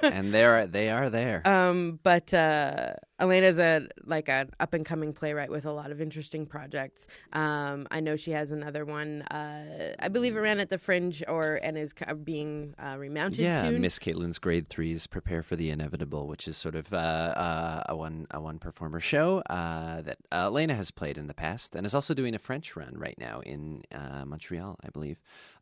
and 0.03 0.33
they're 0.33 0.67
they 0.67 0.89
are 0.89 1.09
there. 1.09 1.41
Um 1.47 1.99
but 2.03 2.33
uh 2.33 2.93
elena's 3.19 3.57
a 3.57 3.87
like 4.05 4.29
an 4.29 4.49
up 4.59 4.73
and 4.73 4.85
coming 4.85 5.13
playwright 5.13 5.49
with 5.49 5.65
a 5.65 5.71
lot 5.71 5.91
of 5.91 5.99
interesting 6.01 6.45
projects. 6.45 7.07
Um 7.33 7.87
i 7.91 7.99
know 7.99 8.15
she 8.15 8.31
has 8.31 8.51
another 8.51 8.85
one 8.85 9.21
uh 9.23 9.93
i 9.99 10.07
believe 10.07 10.35
it 10.35 10.39
ran 10.39 10.59
at 10.59 10.69
the 10.69 10.77
fringe 10.77 11.23
or 11.27 11.59
and 11.63 11.77
is 11.77 11.93
being 12.23 12.75
uh 12.81 12.95
remounted 12.97 13.39
yeah 13.39 13.63
soon. 13.63 13.81
Miss 13.81 13.99
caitlin's 13.99 14.39
grade 14.39 14.69
threes 14.69 15.07
prepare 15.07 15.43
for 15.43 15.55
the 15.55 15.69
inevitable 15.69 16.27
which 16.27 16.47
is 16.47 16.57
sort 16.57 16.75
of 16.75 16.93
uh, 16.93 16.97
uh, 16.97 17.83
a 17.89 17.95
one 17.95 18.27
a 18.31 18.39
one 18.39 18.59
performer 18.59 18.99
show 18.99 19.39
uh, 19.49 20.01
that 20.01 20.17
uh, 20.31 20.45
elena 20.45 20.75
has 20.75 20.91
played 20.91 21.17
in 21.17 21.27
the 21.27 21.33
past 21.33 21.75
and 21.75 21.85
is 21.85 21.95
also 21.95 22.13
doing 22.13 22.35
a 22.35 22.39
french 22.39 22.75
run 22.75 22.93
right 22.95 23.17
now 23.17 23.39
in 23.41 23.83
uh, 23.93 24.23
montreal 24.25 24.77
i 24.83 24.89
believe 24.89 25.19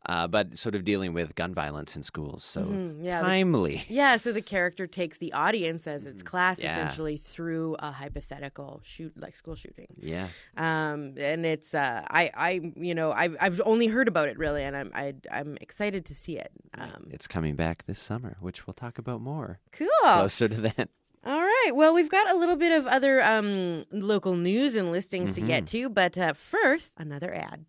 uh, 0.08 0.26
but 0.26 0.56
sort 0.56 0.74
of 0.74 0.84
dealing 0.84 1.12
with 1.12 1.34
gun 1.34 1.52
violence 1.54 1.96
in 1.96 2.02
schools 2.02 2.44
so 2.44 2.60
Mm-hmm. 2.62 3.04
yeah, 3.04 3.20
the- 3.20 3.26
timely 3.26 3.84
Yeah, 3.88 4.16
so 4.16 4.32
the 4.32 4.42
character 4.42 4.86
takes 4.86 5.18
the 5.18 5.32
audience 5.32 5.86
as 5.86 6.06
its 6.06 6.22
class 6.22 6.58
Mm-hmm. 6.58 6.66
Yeah. 6.66 6.72
essentially 6.72 7.16
through 7.16 7.76
a 7.80 7.90
hypothetical 7.92 8.80
shoot, 8.84 9.12
like 9.20 9.34
school 9.36 9.56
shooting. 9.56 9.88
yeah 10.00 10.28
Um, 10.56 11.14
and 11.18 11.44
it's 11.44 11.74
uh, 11.74 12.02
I 12.08 12.30
I 12.34 12.72
you 12.76 12.94
know 12.94 13.12
I've 13.12 13.36
I've 13.40 13.60
only 13.64 13.86
heard 13.88 14.08
about 14.08 14.28
it 14.28 14.38
really, 14.38 14.62
and 14.62 14.76
I'm 14.76 14.90
I, 14.94 15.14
I'm 15.30 15.56
excited 15.60 16.04
to 16.06 16.14
see 16.14 16.38
it. 16.38 16.50
Um, 16.78 17.08
It's 17.10 17.26
coming 17.26 17.56
back 17.56 17.84
this 17.86 17.98
summer, 17.98 18.36
which 18.40 18.66
we'll 18.66 18.74
talk 18.74 18.98
about 18.98 19.20
more 19.20 19.60
cool. 19.72 19.88
closer 20.02 20.48
to 20.48 20.60
that. 20.62 20.88
All 21.24 21.40
right. 21.40 21.72
Well, 21.74 21.92
we've 21.92 22.08
got 22.10 22.30
a 22.30 22.36
little 22.36 22.54
bit 22.56 22.70
of 22.70 22.86
other 22.86 23.20
um, 23.22 23.84
local 23.90 24.36
news 24.36 24.76
and 24.76 24.92
listings 24.92 25.34
to 25.34 25.40
get 25.40 25.66
to, 25.68 25.88
but 25.88 26.16
uh, 26.16 26.32
first, 26.34 26.92
another 26.98 27.34
ad. 27.34 27.64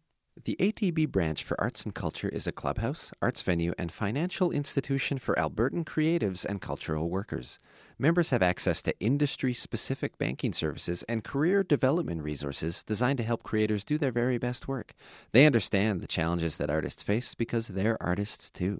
The 0.47 0.55
ATB 0.61 1.09
branch 1.09 1.43
for 1.43 1.59
arts 1.59 1.83
and 1.83 1.93
culture 1.93 2.29
is 2.29 2.47
a 2.47 2.53
clubhouse, 2.53 3.11
arts 3.21 3.41
venue, 3.41 3.73
and 3.77 3.91
financial 3.91 4.49
institution 4.49 5.17
for 5.17 5.35
Albertan 5.35 5.83
creatives 5.83 6.45
and 6.45 6.61
cultural 6.61 7.09
workers. 7.09 7.59
Members 7.99 8.29
have 8.29 8.41
access 8.41 8.81
to 8.83 8.97
industry 9.01 9.53
specific 9.53 10.17
banking 10.17 10.53
services 10.53 11.03
and 11.09 11.25
career 11.25 11.63
development 11.63 12.23
resources 12.23 12.81
designed 12.81 13.17
to 13.17 13.25
help 13.25 13.43
creators 13.43 13.83
do 13.83 13.97
their 13.97 14.13
very 14.13 14.37
best 14.37 14.69
work. 14.69 14.93
They 15.33 15.45
understand 15.45 15.99
the 15.99 16.07
challenges 16.07 16.55
that 16.55 16.69
artists 16.69 17.03
face 17.03 17.35
because 17.35 17.67
they're 17.67 18.01
artists 18.01 18.49
too. 18.49 18.79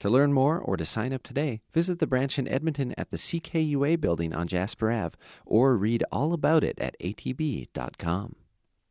To 0.00 0.10
learn 0.10 0.32
more 0.32 0.58
or 0.58 0.76
to 0.76 0.84
sign 0.84 1.12
up 1.12 1.22
today, 1.22 1.60
visit 1.72 2.00
the 2.00 2.08
branch 2.08 2.40
in 2.40 2.48
Edmonton 2.48 2.92
at 2.98 3.12
the 3.12 3.18
CKUA 3.18 4.00
building 4.00 4.34
on 4.34 4.48
Jasper 4.48 4.90
Ave 4.90 5.14
or 5.46 5.76
read 5.76 6.02
all 6.10 6.32
about 6.32 6.64
it 6.64 6.76
at 6.80 6.98
atb.com. 6.98 8.34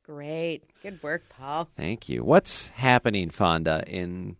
Great. 0.03 0.63
Good 0.81 1.01
work, 1.01 1.23
Paul. 1.29 1.69
Thank 1.77 2.09
you. 2.09 2.23
What's 2.23 2.69
happening, 2.69 3.29
Fonda, 3.29 3.83
in 3.87 4.35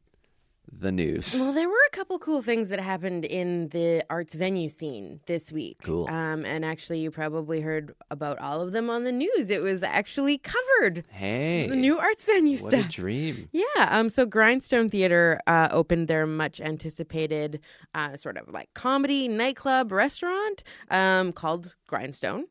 the 0.80 0.92
news? 0.92 1.36
Well, 1.40 1.54
there 1.54 1.68
were 1.70 1.76
a 1.88 1.96
couple 1.96 2.18
cool 2.20 2.42
things 2.42 2.68
that 2.70 2.80
happened 2.80 3.26
in 3.26 3.70
the 3.70 4.04
arts 4.10 4.34
venue 4.36 4.70
scene 4.70 5.20
this 5.28 5.52
week. 5.52 5.78
Cool. 5.84 6.08
Um, 6.10 6.46
and 6.46 6.64
actually, 6.66 7.00
you 7.00 7.12
probably 7.12 7.62
heard 7.62 7.94
about 8.12 8.40
all 8.40 8.62
of 8.62 8.72
them 8.72 8.90
on 8.90 9.04
the 9.04 9.12
news. 9.12 9.50
It 9.50 9.62
was 9.62 9.84
actually 9.84 10.38
covered. 10.40 11.04
hey, 11.12 11.68
The 11.68 11.76
new 11.76 11.98
arts 12.00 12.26
venue 12.26 12.58
what 12.58 12.72
stuff. 12.72 12.86
a 12.86 12.90
dream. 12.90 13.50
Yeah. 13.52 13.64
Um. 13.80 14.10
So 14.10 14.26
Grindstone 14.26 14.90
Theater 14.90 15.40
uh, 15.48 15.70
opened 15.72 16.08
their 16.08 16.26
much 16.26 16.60
anticipated 16.62 17.60
uh, 17.96 18.18
sort 18.18 18.38
of 18.38 18.50
like 18.52 18.74
comedy 18.74 19.28
nightclub 19.28 19.92
restaurant 19.92 20.64
um, 20.90 21.32
called 21.34 21.76
Grindstone. 21.88 22.46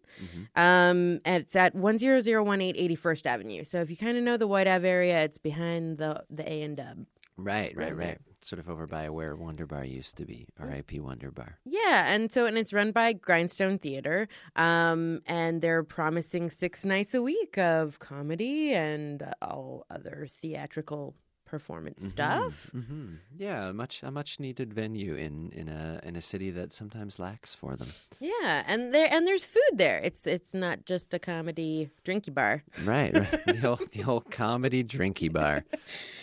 Um. 0.56 1.20
And 1.24 1.42
it's 1.42 1.56
at 1.56 1.74
one 1.74 1.98
zero 1.98 2.20
zero 2.20 2.42
one 2.42 2.60
eight 2.60 2.76
eighty 2.78 2.94
First 2.94 3.26
Avenue. 3.26 3.64
So 3.64 3.80
if 3.80 3.90
you 3.90 3.96
kind 3.96 4.16
of 4.16 4.22
know 4.22 4.36
the 4.36 4.46
White 4.46 4.66
Ave 4.68 4.88
area, 4.88 5.22
it's 5.22 5.38
behind 5.38 5.98
the 5.98 6.24
the 6.30 6.48
A 6.50 6.62
and 6.62 6.76
Dub. 6.76 7.06
Right, 7.36 7.76
right, 7.76 7.96
Right. 7.96 8.18
Sort 8.42 8.58
of 8.58 8.68
over 8.68 8.88
by 8.88 9.08
where 9.08 9.36
Wunderbar 9.36 9.84
used 9.84 10.16
to 10.16 10.24
be. 10.24 10.48
R.I.P. 10.58 10.98
Wunderbar. 10.98 11.58
Yeah, 11.64 12.12
and 12.12 12.30
so 12.32 12.44
and 12.46 12.58
it's 12.58 12.72
run 12.72 12.90
by 12.90 13.12
Grindstone 13.12 13.78
Theater, 13.78 14.26
um, 14.56 15.20
and 15.26 15.62
they're 15.62 15.84
promising 15.84 16.50
six 16.50 16.84
nights 16.84 17.14
a 17.14 17.22
week 17.22 17.56
of 17.56 18.00
comedy 18.00 18.72
and 18.74 19.22
uh, 19.22 19.30
all 19.42 19.86
other 19.90 20.26
theatrical 20.28 21.14
performance 21.52 22.02
stuff. 22.16 22.70
hmm 22.72 23.16
Yeah, 23.36 23.68
a 23.68 23.72
much 23.82 24.02
a 24.02 24.10
much 24.10 24.40
needed 24.40 24.72
venue 24.72 25.14
in 25.26 25.52
in 25.52 25.68
a 25.68 26.00
in 26.08 26.16
a 26.16 26.20
city 26.32 26.50
that 26.58 26.72
sometimes 26.72 27.18
lacks 27.18 27.54
for 27.54 27.76
them. 27.76 27.88
Yeah, 28.20 28.64
and 28.66 28.80
there 28.94 29.08
and 29.12 29.26
there's 29.28 29.44
food 29.44 29.74
there. 29.84 30.00
It's 30.08 30.26
it's 30.26 30.54
not 30.54 30.76
just 30.92 31.12
a 31.14 31.18
comedy 31.18 31.90
drinky 32.06 32.32
bar. 32.32 32.62
Right, 32.84 33.12
right. 33.12 33.44
the 33.60 33.68
old 33.68 33.84
the 33.92 34.02
old 34.04 34.30
comedy 34.30 34.82
drinky 34.82 35.28
bar. 35.30 35.64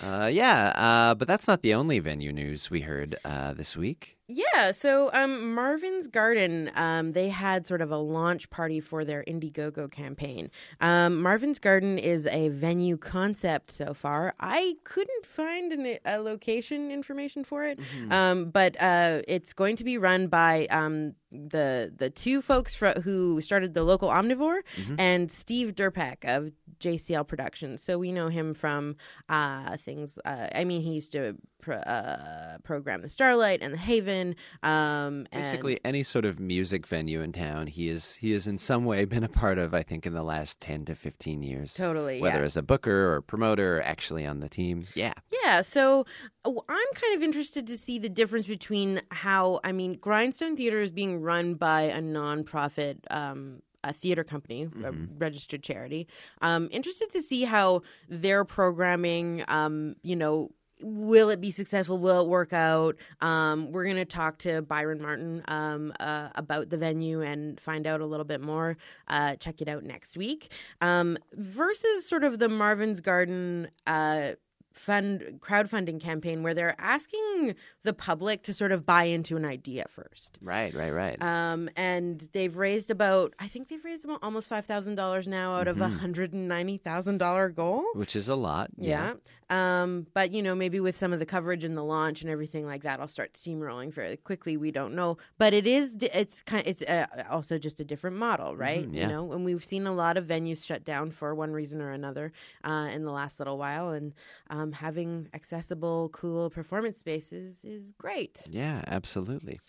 Uh, 0.01 0.29
yeah, 0.41 0.73
uh, 0.87 1.13
but 1.15 1.27
that's 1.27 1.47
not 1.47 1.61
the 1.61 1.73
only 1.75 1.99
venue 1.99 2.31
news 2.33 2.71
we 2.71 2.81
heard 2.81 3.15
uh, 3.23 3.53
this 3.53 3.77
week. 3.77 4.18
Yeah, 4.31 4.71
so 4.73 5.09
um, 5.11 5.55
Marvin's 5.55 6.07
Garden, 6.07 6.69
um, 6.75 7.13
they 7.13 7.29
had 7.29 7.65
sort 7.65 7.81
of 7.81 7.89
a 7.89 7.97
launch 7.97 8.51
party 8.51 8.79
for 8.79 9.03
their 9.03 9.23
Indiegogo 9.27 9.89
campaign. 9.89 10.51
Um, 10.79 11.19
Marvin's 11.19 11.57
Garden 11.57 11.97
is 11.97 12.27
a 12.27 12.49
venue 12.49 12.95
concept 12.95 13.71
so 13.71 13.95
far. 13.95 14.35
I 14.39 14.75
couldn't 14.83 15.25
find 15.25 15.71
an, 15.71 15.97
a 16.05 16.19
location 16.19 16.91
information 16.91 17.43
for 17.43 17.63
it, 17.63 17.79
um, 18.11 18.51
but 18.51 18.79
uh, 18.79 19.23
it's 19.27 19.51
going 19.51 19.75
to 19.77 19.83
be 19.83 19.97
run 19.97 20.27
by 20.27 20.67
um, 20.69 21.15
the 21.31 21.93
the 21.95 22.09
two 22.09 22.41
folks 22.41 22.75
fro- 22.75 23.01
who 23.01 23.41
started 23.41 23.73
the 23.73 23.83
local 23.83 24.09
Omnivore 24.09 24.59
and 24.97 25.31
Steve 25.31 25.75
Derpak 25.75 26.25
of 26.25 26.51
JCL 26.79 27.27
Productions. 27.27 27.81
So 27.83 27.97
we 27.97 28.11
know 28.11 28.29
him 28.29 28.53
from 28.53 28.95
uh, 29.27 29.77
things. 29.77 30.17
Uh, 30.25 30.47
I 30.55 30.63
mean, 30.63 30.81
he 30.81 30.93
used 30.93 31.11
to 31.11 31.35
pro- 31.61 31.75
uh, 31.77 32.57
program 32.63 33.01
the 33.01 33.09
Starlite 33.09 33.59
and 33.61 33.73
the 33.73 33.77
Haven. 33.77 34.35
Um, 34.63 35.27
and- 35.31 35.43
Basically, 35.43 35.79
any 35.83 36.03
sort 36.03 36.25
of 36.25 36.39
music 36.39 36.87
venue 36.87 37.21
in 37.21 37.31
town, 37.33 37.67
he 37.67 37.89
is 37.89 38.15
he 38.15 38.31
has 38.31 38.47
in 38.47 38.57
some 38.57 38.85
way 38.85 39.05
been 39.05 39.23
a 39.23 39.29
part 39.29 39.57
of. 39.57 39.73
I 39.73 39.83
think 39.83 40.05
in 40.05 40.13
the 40.13 40.23
last 40.23 40.59
ten 40.59 40.85
to 40.85 40.95
fifteen 40.95 41.43
years, 41.43 41.73
Totally, 41.73 42.21
whether 42.21 42.39
yeah. 42.39 42.43
as 42.45 42.57
a 42.57 42.61
booker 42.63 43.13
or 43.13 43.21
promoter, 43.21 43.77
or 43.77 43.81
actually 43.81 44.25
on 44.25 44.39
the 44.39 44.49
team. 44.49 44.85
Yeah, 44.95 45.13
Yeah, 45.43 45.61
so 45.61 46.05
uh, 46.45 46.49
I'm 46.69 46.87
kind 46.95 47.15
of 47.15 47.21
interested 47.23 47.67
to 47.67 47.77
see 47.77 47.99
the 47.99 48.09
difference 48.09 48.47
between 48.47 49.01
how 49.11 49.59
I 49.63 49.71
mean, 49.73 49.93
Grindstone 49.95 50.55
Theater 50.55 50.81
is 50.81 50.91
being 50.91 51.18
run 51.21 51.55
by 51.55 51.83
a 51.83 52.01
nonprofit. 52.01 52.99
Um, 53.09 53.61
a 53.81 53.93
theater 53.93 54.25
company, 54.25 54.67
a 54.83 54.91
registered 54.91 55.63
charity. 55.63 56.05
Um, 56.41 56.67
interested 56.69 57.11
to 57.11 57.21
see 57.21 57.45
how 57.45 57.83
their 58.09 58.43
programming, 58.43 59.45
um, 59.47 59.95
you 60.03 60.17
know, 60.17 60.49
will 60.81 61.29
it 61.29 61.41
be 61.41 61.51
successful? 61.51 61.97
Will 61.97 62.21
it 62.21 62.27
work 62.27 62.53
out? 62.53 62.95
Um, 63.21 63.71
we're 63.71 63.83
going 63.83 63.97
to 63.97 64.05
talk 64.05 64.37
to 64.39 64.61
Byron 64.61 65.01
Martin 65.01 65.43
um, 65.47 65.93
uh, 65.99 66.29
about 66.35 66.69
the 66.69 66.77
venue 66.77 67.21
and 67.21 67.59
find 67.59 67.85
out 67.85 68.01
a 68.01 68.05
little 68.05 68.25
bit 68.25 68.41
more. 68.41 68.77
Uh, 69.07 69.35
check 69.35 69.61
it 69.61 69.67
out 69.67 69.83
next 69.83 70.17
week. 70.17 70.51
Um, 70.81 71.17
versus 71.33 72.07
sort 72.07 72.23
of 72.23 72.39
the 72.39 72.49
Marvin's 72.49 73.01
Garden. 73.01 73.69
Uh, 73.85 74.33
fund 74.79 75.39
crowdfunding 75.41 75.99
campaign 75.99 76.41
where 76.41 76.53
they're 76.53 76.75
asking 76.79 77.53
the 77.83 77.93
public 77.93 78.43
to 78.43 78.53
sort 78.53 78.71
of 78.71 78.85
buy 78.85 79.03
into 79.03 79.35
an 79.35 79.43
idea 79.43 79.85
first. 79.89 80.37
right, 80.41 80.73
right, 80.73 80.91
right. 80.91 81.21
Um, 81.21 81.69
and 81.75 82.27
they've 82.31 82.55
raised 82.55 82.89
about, 82.89 83.33
I 83.39 83.47
think 83.49 83.67
they've 83.67 83.83
raised 83.83 84.05
about 84.05 84.19
almost 84.23 84.47
five 84.47 84.65
thousand 84.65 84.95
dollars 84.95 85.27
now 85.27 85.55
out 85.55 85.67
of 85.67 85.81
a 85.81 85.89
hundred 85.89 86.31
and 86.31 86.47
ninety 86.47 86.77
thousand 86.77 87.17
dollar 87.17 87.49
goal. 87.49 87.83
Which 87.93 88.15
is 88.15 88.29
a 88.29 88.35
lot. 88.35 88.69
Yeah. 88.77 89.13
Um, 89.49 90.07
but 90.13 90.31
you 90.31 90.41
know, 90.43 90.55
maybe 90.55 90.79
with 90.79 90.97
some 90.97 91.11
of 91.13 91.19
the 91.19 91.25
coverage 91.25 91.63
and 91.63 91.75
the 91.75 91.83
launch 91.83 92.21
and 92.21 92.29
everything 92.29 92.65
like 92.65 92.83
that, 92.83 92.99
I'll 92.99 93.07
start 93.07 93.33
steamrolling 93.33 93.93
fairly 93.93 94.17
quickly. 94.17 94.57
We 94.57 94.71
don't 94.71 94.93
know, 94.95 95.17
but 95.37 95.53
it 95.53 95.65
is 95.65 95.95
it's 96.01 96.41
kind. 96.43 96.65
It's 96.67 96.81
uh, 96.83 97.07
also 97.29 97.57
just 97.57 97.79
a 97.79 97.83
different 97.83 98.17
model, 98.17 98.55
right? 98.55 98.87
Mhm, 98.87 98.95
yeah. 98.95 99.01
You 99.03 99.07
know, 99.07 99.31
and 99.33 99.43
we've 99.43 99.63
seen 99.63 99.87
a 99.87 99.93
lot 99.93 100.17
of 100.17 100.25
venues 100.25 100.63
shut 100.63 100.83
down 100.85 101.11
for 101.11 101.33
one 101.33 101.51
reason 101.51 101.81
or 101.81 101.91
another 101.91 102.31
uh, 102.63 102.89
in 102.91 103.03
the 103.05 103.11
last 103.11 103.39
little 103.39 103.57
while, 103.57 103.89
and 103.89 104.13
um, 104.49 104.71
having 104.71 105.29
accessible, 105.33 106.09
cool 106.09 106.49
performance 106.49 106.99
spaces 106.99 107.63
is 107.65 107.91
great. 107.91 108.45
Yeah, 108.49 108.83
absolutely. 108.87 109.59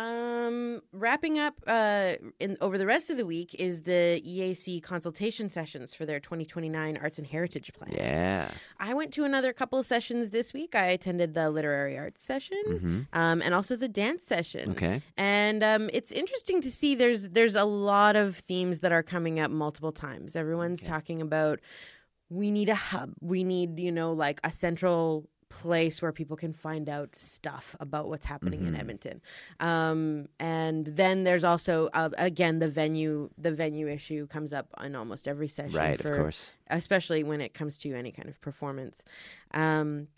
Um, 0.00 0.80
wrapping 0.92 1.38
up 1.38 1.54
uh, 1.66 2.14
in 2.38 2.56
over 2.62 2.78
the 2.78 2.86
rest 2.86 3.10
of 3.10 3.18
the 3.18 3.26
week 3.26 3.54
is 3.58 3.82
the 3.82 4.22
EAC 4.26 4.82
consultation 4.82 5.50
sessions 5.50 5.92
for 5.92 6.06
their 6.06 6.18
2029 6.18 6.98
Arts 7.02 7.18
and 7.18 7.26
Heritage 7.26 7.72
Plan. 7.74 7.92
Yeah. 7.92 8.50
I 8.78 8.94
went 8.94 9.12
to 9.14 9.24
another 9.24 9.52
couple 9.52 9.78
of 9.78 9.84
sessions 9.84 10.30
this 10.30 10.54
week. 10.54 10.74
I 10.74 10.86
attended 10.86 11.34
the 11.34 11.50
literary 11.50 11.98
arts 11.98 12.22
session 12.22 13.06
um, 13.12 13.42
and 13.42 13.52
also 13.52 13.76
the 13.76 13.88
dance 13.88 14.24
session. 14.24 14.70
Okay. 14.70 15.02
And 15.18 15.62
um, 15.62 15.90
it's 15.92 16.12
interesting 16.12 16.62
to 16.62 16.70
see 16.70 16.94
there's 16.94 17.28
there's 17.28 17.54
a 17.54 17.64
lot 17.64 18.16
of 18.16 18.36
themes 18.36 18.80
that 18.80 18.92
are 18.92 19.02
coming 19.02 19.38
up 19.38 19.50
multiple 19.50 19.92
times. 19.92 20.34
Everyone's 20.34 20.82
talking 20.82 21.20
about 21.20 21.60
we 22.30 22.50
need 22.50 22.68
a 22.68 22.74
hub. 22.74 23.12
We 23.20 23.44
need, 23.44 23.78
you 23.78 23.92
know, 23.92 24.12
like 24.12 24.40
a 24.44 24.52
central 24.52 25.28
place 25.50 26.00
where 26.00 26.12
people 26.12 26.36
can 26.36 26.52
find 26.54 26.88
out 26.88 27.14
stuff 27.16 27.76
about 27.80 28.08
what's 28.08 28.24
happening 28.24 28.64
in 28.66 28.74
Edmonton. 28.74 29.20
Um, 29.60 30.26
and 30.38 30.86
then 30.86 31.24
there's 31.24 31.44
also 31.44 31.90
uh, 31.92 32.08
again 32.16 32.60
the 32.60 32.68
venue 32.68 33.28
the 33.36 33.52
venue 33.52 33.88
issue 33.88 34.26
comes 34.26 34.52
up 34.52 34.68
in 34.82 34.94
almost 34.96 35.28
every 35.28 35.48
session 35.48 35.76
Right, 35.76 36.00
of 36.00 36.06
course. 36.16 36.52
especially 36.70 37.22
when 37.24 37.40
it 37.40 37.52
comes 37.52 37.76
to 37.78 37.92
any 37.94 38.12
kind 38.12 38.28
of 38.28 38.40
performance. 38.40 39.02
Um, 39.52 40.08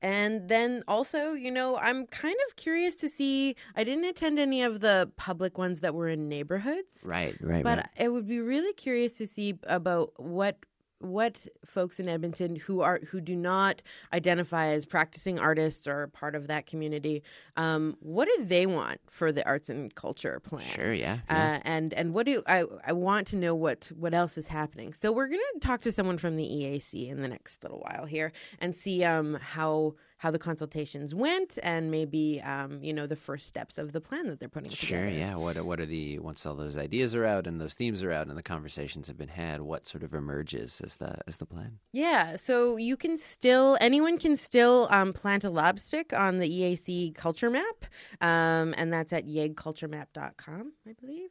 and 0.00 0.48
then 0.48 0.84
also, 0.86 1.32
you 1.32 1.50
know, 1.50 1.76
I'm 1.76 2.06
kind 2.06 2.36
of 2.48 2.54
curious 2.54 2.94
to 2.96 3.08
see. 3.08 3.56
I 3.74 3.82
didn't 3.82 4.04
attend 4.04 4.38
any 4.38 4.62
of 4.62 4.78
the 4.78 5.10
public 5.16 5.58
ones 5.58 5.80
that 5.80 5.92
were 5.92 6.08
in 6.08 6.28
neighborhoods, 6.28 7.00
Right, 7.04 7.36
right, 7.40 7.64
but 7.64 7.78
right. 7.78 7.88
it 7.98 8.12
would 8.12 8.28
be 8.28 8.38
really 8.38 8.72
curious 8.74 9.14
to 9.14 9.26
see 9.26 9.58
about 9.64 10.12
what 10.16 10.54
what 11.00 11.46
folks 11.64 12.00
in 12.00 12.08
Edmonton 12.08 12.56
who 12.56 12.80
are 12.80 13.00
who 13.08 13.20
do 13.20 13.36
not 13.36 13.82
identify 14.12 14.68
as 14.68 14.84
practicing 14.84 15.38
artists 15.38 15.86
or 15.86 16.08
part 16.08 16.34
of 16.34 16.48
that 16.48 16.66
community, 16.66 17.22
um, 17.56 17.96
what 18.00 18.28
do 18.28 18.44
they 18.44 18.66
want 18.66 19.00
for 19.10 19.32
the 19.32 19.46
arts 19.46 19.68
and 19.68 19.94
culture 19.94 20.40
plan? 20.40 20.66
Sure, 20.66 20.92
yeah. 20.92 21.18
yeah. 21.30 21.56
Uh, 21.56 21.60
and 21.64 21.94
and 21.94 22.14
what 22.14 22.26
do 22.26 22.42
I 22.46 22.64
I 22.86 22.92
want 22.92 23.28
to 23.28 23.36
know 23.36 23.54
what 23.54 23.90
what 23.96 24.14
else 24.14 24.36
is 24.36 24.48
happening. 24.48 24.92
So 24.92 25.12
we're 25.12 25.28
gonna 25.28 25.42
talk 25.60 25.80
to 25.82 25.92
someone 25.92 26.18
from 26.18 26.36
the 26.36 26.44
EAC 26.44 27.08
in 27.08 27.22
the 27.22 27.28
next 27.28 27.62
little 27.62 27.78
while 27.78 28.06
here 28.06 28.32
and 28.60 28.74
see 28.74 29.04
um 29.04 29.34
how 29.34 29.94
how 30.18 30.30
the 30.30 30.38
consultations 30.38 31.14
went 31.14 31.58
and 31.62 31.90
maybe 31.90 32.40
um 32.42 32.82
you 32.82 32.92
know 32.92 33.06
the 33.06 33.16
first 33.16 33.46
steps 33.46 33.78
of 33.78 33.92
the 33.92 34.00
plan 34.00 34.26
that 34.26 34.38
they're 34.40 34.48
putting 34.48 34.70
Sure, 34.70 34.98
together. 35.00 35.10
Sure, 35.10 35.18
yeah. 35.18 35.36
What 35.36 35.56
what 35.64 35.80
are 35.80 35.86
the 35.86 36.18
once 36.18 36.44
all 36.44 36.54
those 36.54 36.76
ideas 36.76 37.14
are 37.14 37.24
out 37.24 37.46
and 37.46 37.60
those 37.60 37.74
themes 37.74 38.02
are 38.02 38.12
out 38.12 38.26
and 38.28 38.36
the 38.36 38.42
conversations 38.42 39.06
have 39.08 39.16
been 39.16 39.28
had, 39.28 39.60
what 39.62 39.86
sort 39.86 40.02
of 40.02 40.12
emerges 40.14 40.80
as 40.84 40.96
the 40.96 41.16
as 41.26 41.36
the 41.38 41.46
plan? 41.46 41.78
Yeah, 41.92 42.36
so 42.36 42.76
you 42.76 42.96
can 42.96 43.16
still 43.16 43.78
anyone 43.80 44.18
can 44.18 44.36
still 44.36 44.88
um, 44.90 45.12
plant 45.12 45.44
a 45.44 45.50
lobstick 45.50 46.12
on 46.12 46.38
the 46.38 46.48
EAC 46.48 47.14
culture 47.14 47.50
map, 47.50 47.86
um, 48.20 48.74
and 48.76 48.92
that's 48.92 49.12
at 49.12 49.26
yegculturemap.com, 49.26 50.72
I 50.86 50.92
believe. 51.00 51.30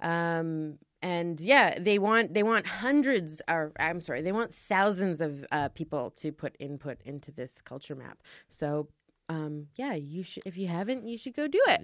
Um, 0.00 0.78
and 1.02 1.40
yeah, 1.40 1.78
they 1.78 1.98
want 1.98 2.34
they 2.34 2.42
want 2.42 2.66
hundreds, 2.66 3.40
or 3.48 3.72
I'm 3.78 4.00
sorry, 4.00 4.22
they 4.22 4.32
want 4.32 4.54
thousands 4.54 5.20
of 5.20 5.44
uh, 5.52 5.68
people 5.70 6.10
to 6.18 6.32
put 6.32 6.56
input 6.58 7.00
into 7.04 7.30
this 7.32 7.60
culture 7.62 7.94
map. 7.94 8.18
So 8.48 8.88
um, 9.28 9.66
yeah, 9.76 9.94
you 9.94 10.22
should 10.22 10.42
if 10.46 10.56
you 10.56 10.68
haven't, 10.68 11.06
you 11.06 11.18
should 11.18 11.34
go 11.34 11.46
do 11.48 11.60
it. 11.68 11.82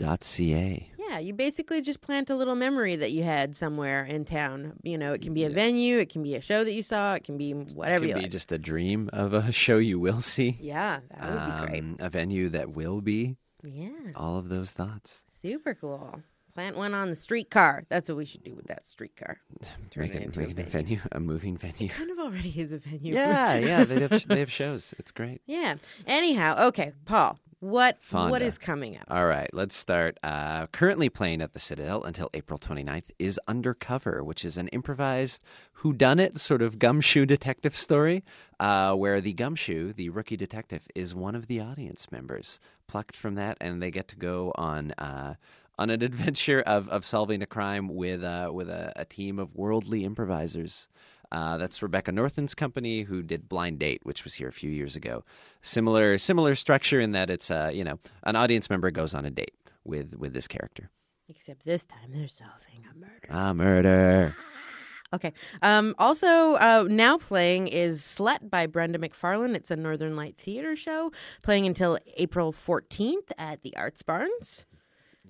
Yegculturemap.ca. 0.00 0.92
Yeah, 1.08 1.18
you 1.20 1.32
basically 1.34 1.80
just 1.82 2.00
plant 2.00 2.30
a 2.30 2.34
little 2.34 2.56
memory 2.56 2.96
that 2.96 3.12
you 3.12 3.22
had 3.22 3.54
somewhere 3.56 4.04
in 4.04 4.24
town. 4.24 4.74
You 4.82 4.98
know, 4.98 5.12
it 5.12 5.22
can 5.22 5.32
be 5.34 5.44
a 5.44 5.50
venue, 5.50 5.98
it 5.98 6.08
can 6.10 6.22
be 6.22 6.34
a 6.34 6.40
show 6.40 6.64
that 6.64 6.72
you 6.72 6.82
saw, 6.82 7.14
it 7.14 7.24
can 7.24 7.38
be 7.38 7.52
whatever 7.52 8.04
It 8.04 8.08
can 8.08 8.16
be 8.18 8.22
like. 8.22 8.30
just 8.32 8.50
a 8.52 8.58
dream 8.58 9.08
of 9.12 9.32
a 9.32 9.52
show 9.64 9.78
you 9.78 9.98
will 10.00 10.20
see. 10.20 10.56
Yeah, 10.60 11.00
that 11.16 11.32
would 11.32 11.60
be 11.60 11.66
great. 11.66 11.82
Um, 11.82 11.96
a 12.00 12.10
venue 12.10 12.48
that 12.50 12.70
will 12.70 13.00
be. 13.00 13.36
Yeah, 13.62 13.88
All 14.14 14.36
of 14.38 14.48
those 14.48 14.70
thoughts. 14.72 15.22
super 15.42 15.74
cool. 15.74 16.22
Plant 16.56 16.78
one 16.78 16.94
on 16.94 17.10
the 17.10 17.16
streetcar. 17.16 17.84
That's 17.90 18.08
what 18.08 18.16
we 18.16 18.24
should 18.24 18.42
do 18.42 18.54
with 18.54 18.66
that 18.68 18.82
streetcar. 18.82 19.40
Turn 19.90 20.04
Make 20.04 20.14
it 20.14 20.16
it, 20.16 20.22
into 20.22 20.38
make 20.40 20.56
a 20.56 20.60
it 20.62 20.66
a 20.66 20.70
venue, 20.70 21.00
a 21.12 21.20
moving 21.20 21.54
venue. 21.58 21.90
Kind 21.90 22.10
of 22.10 22.18
already 22.18 22.48
is 22.58 22.72
a 22.72 22.78
venue. 22.78 23.12
yeah, 23.12 23.56
yeah. 23.58 23.84
They 23.84 24.00
have 24.00 24.26
they 24.26 24.40
have 24.40 24.50
shows. 24.50 24.94
It's 24.98 25.10
great. 25.10 25.42
yeah. 25.46 25.74
Anyhow, 26.06 26.68
okay, 26.68 26.92
Paul. 27.04 27.38
What 27.60 27.96
what 27.96 28.00
Fonda. 28.00 28.40
is 28.46 28.56
coming 28.56 28.96
up? 28.96 29.04
All 29.10 29.26
right, 29.26 29.50
let's 29.52 29.76
start. 29.76 30.16
Uh, 30.22 30.66
currently 30.68 31.10
playing 31.10 31.42
at 31.42 31.52
the 31.52 31.58
Citadel 31.58 32.04
until 32.04 32.30
April 32.32 32.58
29th 32.58 33.10
is 33.18 33.38
Undercover, 33.46 34.24
which 34.24 34.42
is 34.42 34.56
an 34.56 34.68
improvised 34.68 35.44
whodunit 35.82 36.38
sort 36.38 36.62
of 36.62 36.78
gumshoe 36.78 37.26
detective 37.26 37.76
story 37.76 38.24
uh, 38.58 38.94
where 38.94 39.20
the 39.20 39.34
gumshoe, 39.34 39.92
the 39.92 40.08
rookie 40.08 40.38
detective, 40.38 40.88
is 40.94 41.14
one 41.14 41.34
of 41.34 41.48
the 41.48 41.60
audience 41.60 42.10
members 42.10 42.60
plucked 42.86 43.14
from 43.14 43.34
that, 43.34 43.58
and 43.60 43.82
they 43.82 43.90
get 43.90 44.08
to 44.08 44.16
go 44.16 44.52
on. 44.56 44.92
Uh, 44.92 45.34
on 45.78 45.90
an 45.90 46.02
adventure 46.10 46.60
of, 46.62 46.88
of 46.88 47.04
solving 47.04 47.42
a 47.42 47.46
crime 47.46 47.88
with 47.94 48.22
uh, 48.24 48.50
with 48.52 48.68
a, 48.68 48.92
a 48.96 49.04
team 49.04 49.38
of 49.38 49.54
worldly 49.54 50.04
improvisers 50.04 50.88
Uh, 51.32 51.56
that's 51.58 51.82
Rebecca 51.82 52.12
Northen's 52.12 52.54
company, 52.54 53.02
who 53.02 53.20
did 53.20 53.48
Blind 53.48 53.80
Date, 53.80 54.00
which 54.04 54.22
was 54.22 54.34
here 54.34 54.48
a 54.48 54.52
few 54.52 54.70
years 54.70 54.94
ago. 54.96 55.24
Similar 55.60 56.18
similar 56.18 56.54
structure 56.54 57.00
in 57.00 57.10
that 57.12 57.30
it's 57.30 57.50
uh, 57.50 57.70
you 57.74 57.84
know 57.84 57.98
an 58.22 58.36
audience 58.36 58.70
member 58.70 58.90
goes 58.92 59.12
on 59.14 59.24
a 59.26 59.30
date 59.30 59.54
with 59.84 60.14
with 60.16 60.32
this 60.34 60.46
character. 60.48 60.90
Except 61.28 61.64
this 61.64 61.84
time 61.84 62.12
they're 62.14 62.28
solving 62.28 62.86
a 62.90 62.94
murder. 62.94 63.28
Ah, 63.30 63.52
murder. 63.52 64.34
Okay. 65.12 65.32
Um, 65.62 65.94
also, 65.98 66.54
uh, 66.56 66.84
now 66.88 67.16
playing 67.16 67.68
is 67.68 68.02
Slut 68.02 68.50
by 68.50 68.66
Brenda 68.66 68.98
McFarlane. 68.98 69.54
It's 69.54 69.70
a 69.70 69.76
Northern 69.76 70.16
Light 70.16 70.36
Theater 70.36 70.74
show 70.74 71.12
playing 71.42 71.64
until 71.64 71.96
April 72.16 72.52
14th 72.52 73.30
at 73.38 73.62
the 73.62 73.74
Arts 73.76 74.02
Barns. 74.02 74.66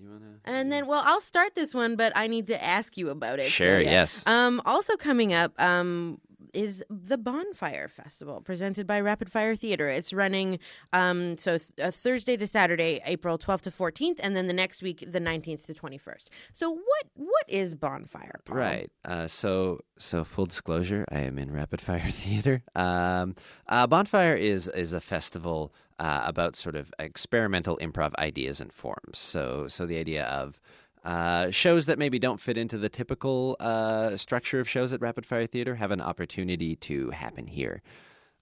You 0.00 0.10
wanna? 0.10 0.40
And 0.44 0.70
then, 0.70 0.86
well, 0.86 1.02
I'll 1.04 1.20
start 1.20 1.54
this 1.54 1.74
one, 1.74 1.96
but 1.96 2.12
I 2.16 2.26
need 2.26 2.46
to 2.48 2.62
ask 2.64 2.96
you 2.96 3.10
about 3.10 3.38
it. 3.38 3.44
So, 3.44 3.50
Sure, 3.50 3.80
yeah. 3.80 3.90
yes. 3.90 4.22
Um, 4.26 4.60
also 4.64 4.96
coming 4.96 5.32
up 5.32 5.58
um, 5.60 6.20
is 6.54 6.82
the 6.88 7.18
Bonfire 7.18 7.88
Festival 7.88 8.40
presented 8.40 8.86
by 8.86 9.00
Rapid 9.00 9.30
Fire 9.30 9.56
Theater. 9.56 9.88
It's 9.88 10.12
running 10.12 10.58
um, 10.92 11.36
so 11.36 11.58
th- 11.58 11.72
uh, 11.82 11.90
Thursday 11.90 12.36
to 12.36 12.46
Saturday, 12.46 13.00
April 13.04 13.36
12th 13.38 13.62
to 13.62 13.70
14th, 13.70 14.16
and 14.20 14.36
then 14.36 14.46
the 14.46 14.52
next 14.52 14.82
week, 14.82 15.04
the 15.06 15.20
19th 15.20 15.66
to 15.66 15.74
21st. 15.74 16.28
So, 16.52 16.70
what 16.70 17.06
what 17.14 17.44
is 17.48 17.74
Bonfire? 17.74 18.40
Paul? 18.44 18.56
Right. 18.56 18.90
Uh, 19.04 19.26
so, 19.26 19.80
so 19.98 20.24
full 20.24 20.46
disclosure, 20.46 21.04
I 21.10 21.20
am 21.20 21.38
in 21.38 21.52
Rapid 21.52 21.80
Fire 21.80 22.00
Theater. 22.10 22.62
Um, 22.74 23.34
uh, 23.68 23.86
Bonfire 23.86 24.34
is 24.34 24.68
is 24.68 24.92
a 24.92 25.00
festival 25.00 25.74
uh, 25.98 26.22
about 26.24 26.56
sort 26.56 26.76
of 26.76 26.92
experimental 26.98 27.76
improv 27.78 28.14
ideas 28.18 28.60
and 28.60 28.72
forms. 28.72 29.18
So, 29.18 29.66
so 29.68 29.86
the 29.86 29.98
idea 29.98 30.24
of 30.24 30.60
uh, 31.04 31.50
shows 31.50 31.86
that 31.86 31.98
maybe 31.98 32.18
don't 32.18 32.40
fit 32.40 32.58
into 32.58 32.76
the 32.76 32.88
typical 32.88 33.56
uh, 33.60 34.16
structure 34.16 34.58
of 34.58 34.68
shows 34.68 34.92
at 34.92 35.00
Rapid 35.00 35.24
Fire 35.24 35.46
Theater 35.46 35.76
have 35.76 35.92
an 35.92 36.00
opportunity 36.00 36.74
to 36.76 37.10
happen 37.10 37.46
here. 37.46 37.80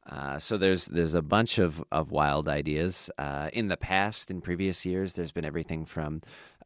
Uh, 0.08 0.38
so 0.38 0.56
there's 0.56 0.86
there's 0.86 1.14
a 1.14 1.22
bunch 1.22 1.58
of, 1.58 1.82
of 1.90 2.10
wild 2.10 2.48
ideas. 2.48 3.10
Uh, 3.18 3.48
in 3.52 3.68
the 3.68 3.76
past, 3.76 4.30
in 4.30 4.40
previous 4.40 4.84
years, 4.84 5.14
there's 5.14 5.32
been 5.32 5.44
everything 5.44 5.84
from 5.84 6.20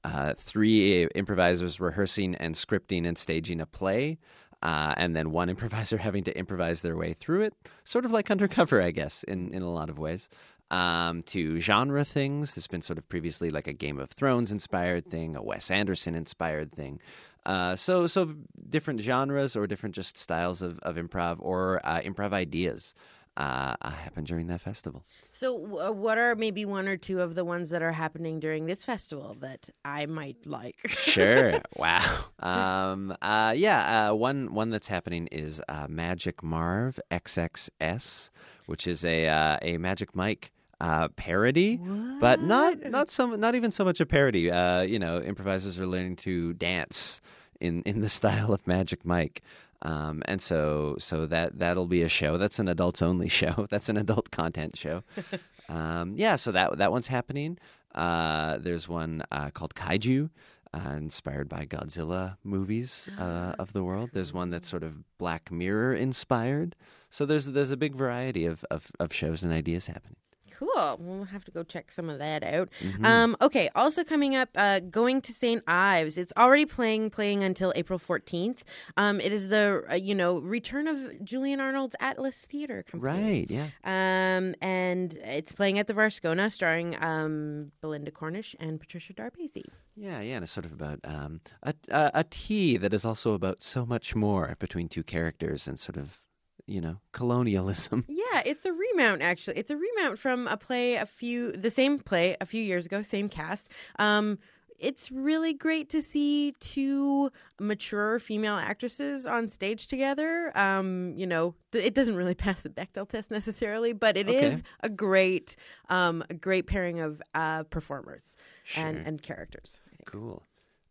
uh, 0.05 0.35
three 0.37 1.07
improvisers 1.14 1.81
rehearsing 1.81 2.35
and 2.37 2.55
scripting 2.55 3.07
and 3.07 3.16
staging 3.16 3.61
a 3.61 3.66
play, 3.66 4.18
uh, 4.62 4.94
and 4.96 5.14
then 5.14 5.31
one 5.31 5.48
improviser 5.55 5.98
having 5.98 6.24
to 6.24 6.37
improvise 6.37 6.81
their 6.83 6.96
way 6.96 7.12
through 7.12 7.42
it, 7.42 7.55
sort 7.85 8.05
of 8.05 8.12
like 8.12 8.31
undercover, 8.31 8.83
I 8.83 8.90
guess, 8.90 9.22
in, 9.24 9.53
in 9.53 9.62
a 9.62 9.70
lot 9.70 9.88
of 9.88 9.98
ways. 9.98 10.29
Um, 10.70 11.22
to 11.24 11.61
genre 11.61 12.04
things, 12.04 12.52
there's 12.52 12.66
been 12.66 12.83
sort 12.83 12.98
of 12.98 13.09
previously 13.09 13.48
like 13.48 13.66
a 13.66 13.72
Game 13.72 13.98
of 13.98 14.11
Thrones 14.11 14.52
inspired 14.52 15.11
thing, 15.11 15.35
a 15.35 15.42
Wes 15.42 15.70
Anderson 15.70 16.14
inspired 16.14 16.72
thing. 16.72 17.00
Uh, 17.46 17.74
so, 17.74 18.07
so 18.07 18.35
different 18.68 19.00
genres 19.00 19.57
or 19.57 19.66
different 19.66 19.94
just 19.94 20.18
styles 20.18 20.61
of, 20.61 20.78
of 20.81 20.96
improv 20.96 21.37
or 21.40 21.81
uh, 21.85 22.00
improv 22.00 22.35
ideas 22.35 22.94
uh, 23.38 23.76
happen 23.88 24.24
during 24.24 24.48
that 24.48 24.61
festival. 24.61 25.04
So, 25.31 25.78
uh, 25.78 25.92
what 25.92 26.18
are 26.18 26.35
maybe 26.35 26.64
one 26.64 26.88
or 26.88 26.96
two 26.96 27.20
of 27.20 27.37
the 27.37 27.44
ones 27.44 27.70
that 27.70 27.83
are 27.83 27.92
happening 27.92 28.40
during 28.40 28.66
this 28.66 28.83
festival 28.83 29.37
that 29.40 29.70
I 29.85 30.07
might 30.07 30.44
like? 30.44 30.76
Sure. 30.88 31.61
wow. 31.76 32.24
Um, 32.40 33.16
uh, 33.22 33.54
yeah. 33.57 34.11
Uh, 34.11 34.14
one 34.14 34.52
one 34.52 34.70
that's 34.70 34.88
happening 34.88 35.26
is 35.28 35.62
uh, 35.68 35.87
Magic 35.88 36.42
Marv 36.42 37.00
XXS, 37.11 38.31
which 38.66 38.87
is 38.87 39.04
a 39.04 39.26
uh, 39.26 39.59
a 39.62 39.78
Magic 39.78 40.14
Mike. 40.14 40.52
Uh, 40.80 41.08
parody, 41.16 41.76
but 42.20 42.40
not 42.40 42.88
not 42.88 43.10
so 43.10 43.26
not 43.30 43.56
even 43.56 43.72
so 43.72 43.84
much 43.84 44.00
a 44.00 44.06
parody. 44.06 44.48
Uh, 44.48 44.80
you 44.82 44.96
know, 44.96 45.20
improvisers 45.20 45.76
are 45.80 45.88
learning 45.88 46.14
to 46.14 46.54
dance 46.54 47.20
in 47.60 47.82
in 47.86 48.00
the 48.00 48.08
style 48.08 48.52
of 48.52 48.66
Magic 48.66 49.04
Mike, 49.04 49.42
um, 49.82 50.22
and 50.26 50.40
so 50.40 50.96
so 50.98 51.26
that 51.26 51.58
that'll 51.58 51.86
be 51.86 52.02
a 52.02 52.08
show. 52.08 52.36
That's 52.36 52.58
an 52.58 52.68
adults 52.68 53.02
only 53.02 53.28
show. 53.40 53.66
That's 53.70 53.88
an 53.88 53.96
adult 53.96 54.30
content 54.30 54.76
show. 54.76 55.02
um, 55.68 56.14
yeah, 56.16 56.36
so 56.36 56.52
that 56.52 56.78
that 56.78 56.92
one's 56.92 57.08
happening. 57.08 57.58
Uh, 57.94 58.58
there's 58.58 58.88
one 58.88 59.22
uh, 59.32 59.50
called 59.50 59.74
Kaiju, 59.74 60.30
uh, 60.74 60.90
inspired 60.96 61.48
by 61.48 61.64
Godzilla 61.64 62.36
movies 62.44 63.08
uh, 63.18 63.54
of 63.58 63.72
the 63.72 63.82
world. 63.82 64.10
There's 64.12 64.32
one 64.32 64.50
that's 64.50 64.68
sort 64.68 64.82
of 64.82 65.04
Black 65.18 65.50
Mirror 65.50 65.94
inspired. 65.94 66.76
So 67.10 67.24
there's 67.24 67.46
there's 67.46 67.70
a 67.70 67.76
big 67.76 67.94
variety 67.94 68.44
of, 68.46 68.64
of, 68.70 68.92
of 69.00 69.12
shows 69.12 69.42
and 69.42 69.52
ideas 69.52 69.86
happening. 69.86 70.16
Cool. 70.58 70.96
We'll 70.98 71.24
have 71.24 71.44
to 71.44 71.52
go 71.52 71.62
check 71.62 71.92
some 71.92 72.10
of 72.10 72.18
that 72.18 72.42
out. 72.42 72.68
Mm-hmm. 72.82 73.04
Um, 73.04 73.36
okay. 73.40 73.70
Also 73.76 74.02
coming 74.02 74.34
up, 74.34 74.48
uh, 74.56 74.80
going 74.80 75.20
to 75.20 75.32
St. 75.32 75.62
Ives. 75.68 76.18
It's 76.18 76.32
already 76.36 76.66
playing, 76.66 77.10
playing 77.10 77.44
until 77.44 77.72
April 77.76 77.98
fourteenth. 77.98 78.64
Um, 78.96 79.20
it 79.20 79.32
is 79.32 79.50
the 79.50 79.84
uh, 79.88 79.94
you 79.94 80.16
know 80.16 80.38
return 80.38 80.88
of 80.88 81.24
Julien 81.24 81.60
Arnold's 81.60 81.94
Atlas 82.00 82.44
Theater 82.44 82.82
Company. 82.82 83.46
Right? 83.46 83.46
Yeah. 83.48 83.68
Um, 83.84 84.56
and 84.60 85.12
it's 85.22 85.52
playing 85.52 85.78
at 85.78 85.86
the 85.86 85.94
Varscona, 85.94 86.50
starring 86.50 87.00
um, 87.00 87.70
Belinda 87.80 88.10
Cornish 88.10 88.56
and 88.58 88.80
Patricia 88.80 89.12
Darbasie. 89.12 89.62
Yeah, 89.94 90.20
yeah, 90.20 90.36
and 90.36 90.42
it's 90.42 90.52
sort 90.52 90.66
of 90.66 90.72
about 90.72 90.98
um, 91.04 91.40
a, 91.62 91.72
a 91.88 92.10
a 92.14 92.24
tea 92.24 92.76
that 92.78 92.92
is 92.92 93.04
also 93.04 93.34
about 93.34 93.62
so 93.62 93.86
much 93.86 94.16
more 94.16 94.56
between 94.58 94.88
two 94.88 95.04
characters 95.04 95.68
and 95.68 95.78
sort 95.78 95.96
of 95.96 96.20
you 96.68 96.81
know 96.81 97.00
colonialism. 97.12 98.04
Yeah, 98.31 98.42
it's 98.44 98.64
a 98.66 98.72
remount. 98.72 99.22
Actually, 99.22 99.57
it's 99.57 99.70
a 99.70 99.76
remount 99.76 100.18
from 100.18 100.46
a 100.48 100.57
play 100.57 100.94
a 100.96 101.07
few 101.07 101.50
the 101.52 101.70
same 101.70 101.98
play 101.98 102.37
a 102.40 102.46
few 102.46 102.62
years 102.62 102.85
ago, 102.87 103.00
same 103.02 103.28
cast. 103.28 103.72
Um, 103.98 104.38
it's 104.78 105.11
really 105.11 105.54
great 105.54 105.90
to 105.90 106.00
see 106.02 106.52
two 106.61 107.33
mature 107.59 108.20
female 108.20 108.54
actresses 108.54 109.26
on 109.26 109.48
stage 109.48 109.88
together. 109.88 110.57
Um, 110.57 111.14
you 111.16 111.26
know, 111.26 111.54
th- 111.72 111.85
it 111.85 111.94
doesn't 111.94 112.14
really 112.14 112.35
pass 112.46 112.61
the 112.61 112.68
Bechdel 112.68 113.09
test 113.09 113.31
necessarily, 113.33 113.92
but 113.92 114.16
it 114.16 114.28
is 114.28 114.54
Okay. 114.61 114.62
a 114.83 114.88
great, 114.88 115.57
um, 115.88 116.22
a 116.31 116.35
great 116.35 116.66
pairing 116.68 117.00
of 117.00 117.20
uh, 117.35 117.64
performers 117.64 118.37
and 118.76 118.96
Sure. 118.98 119.04
and 119.07 119.20
characters. 119.22 119.81
Cool. 120.07 120.44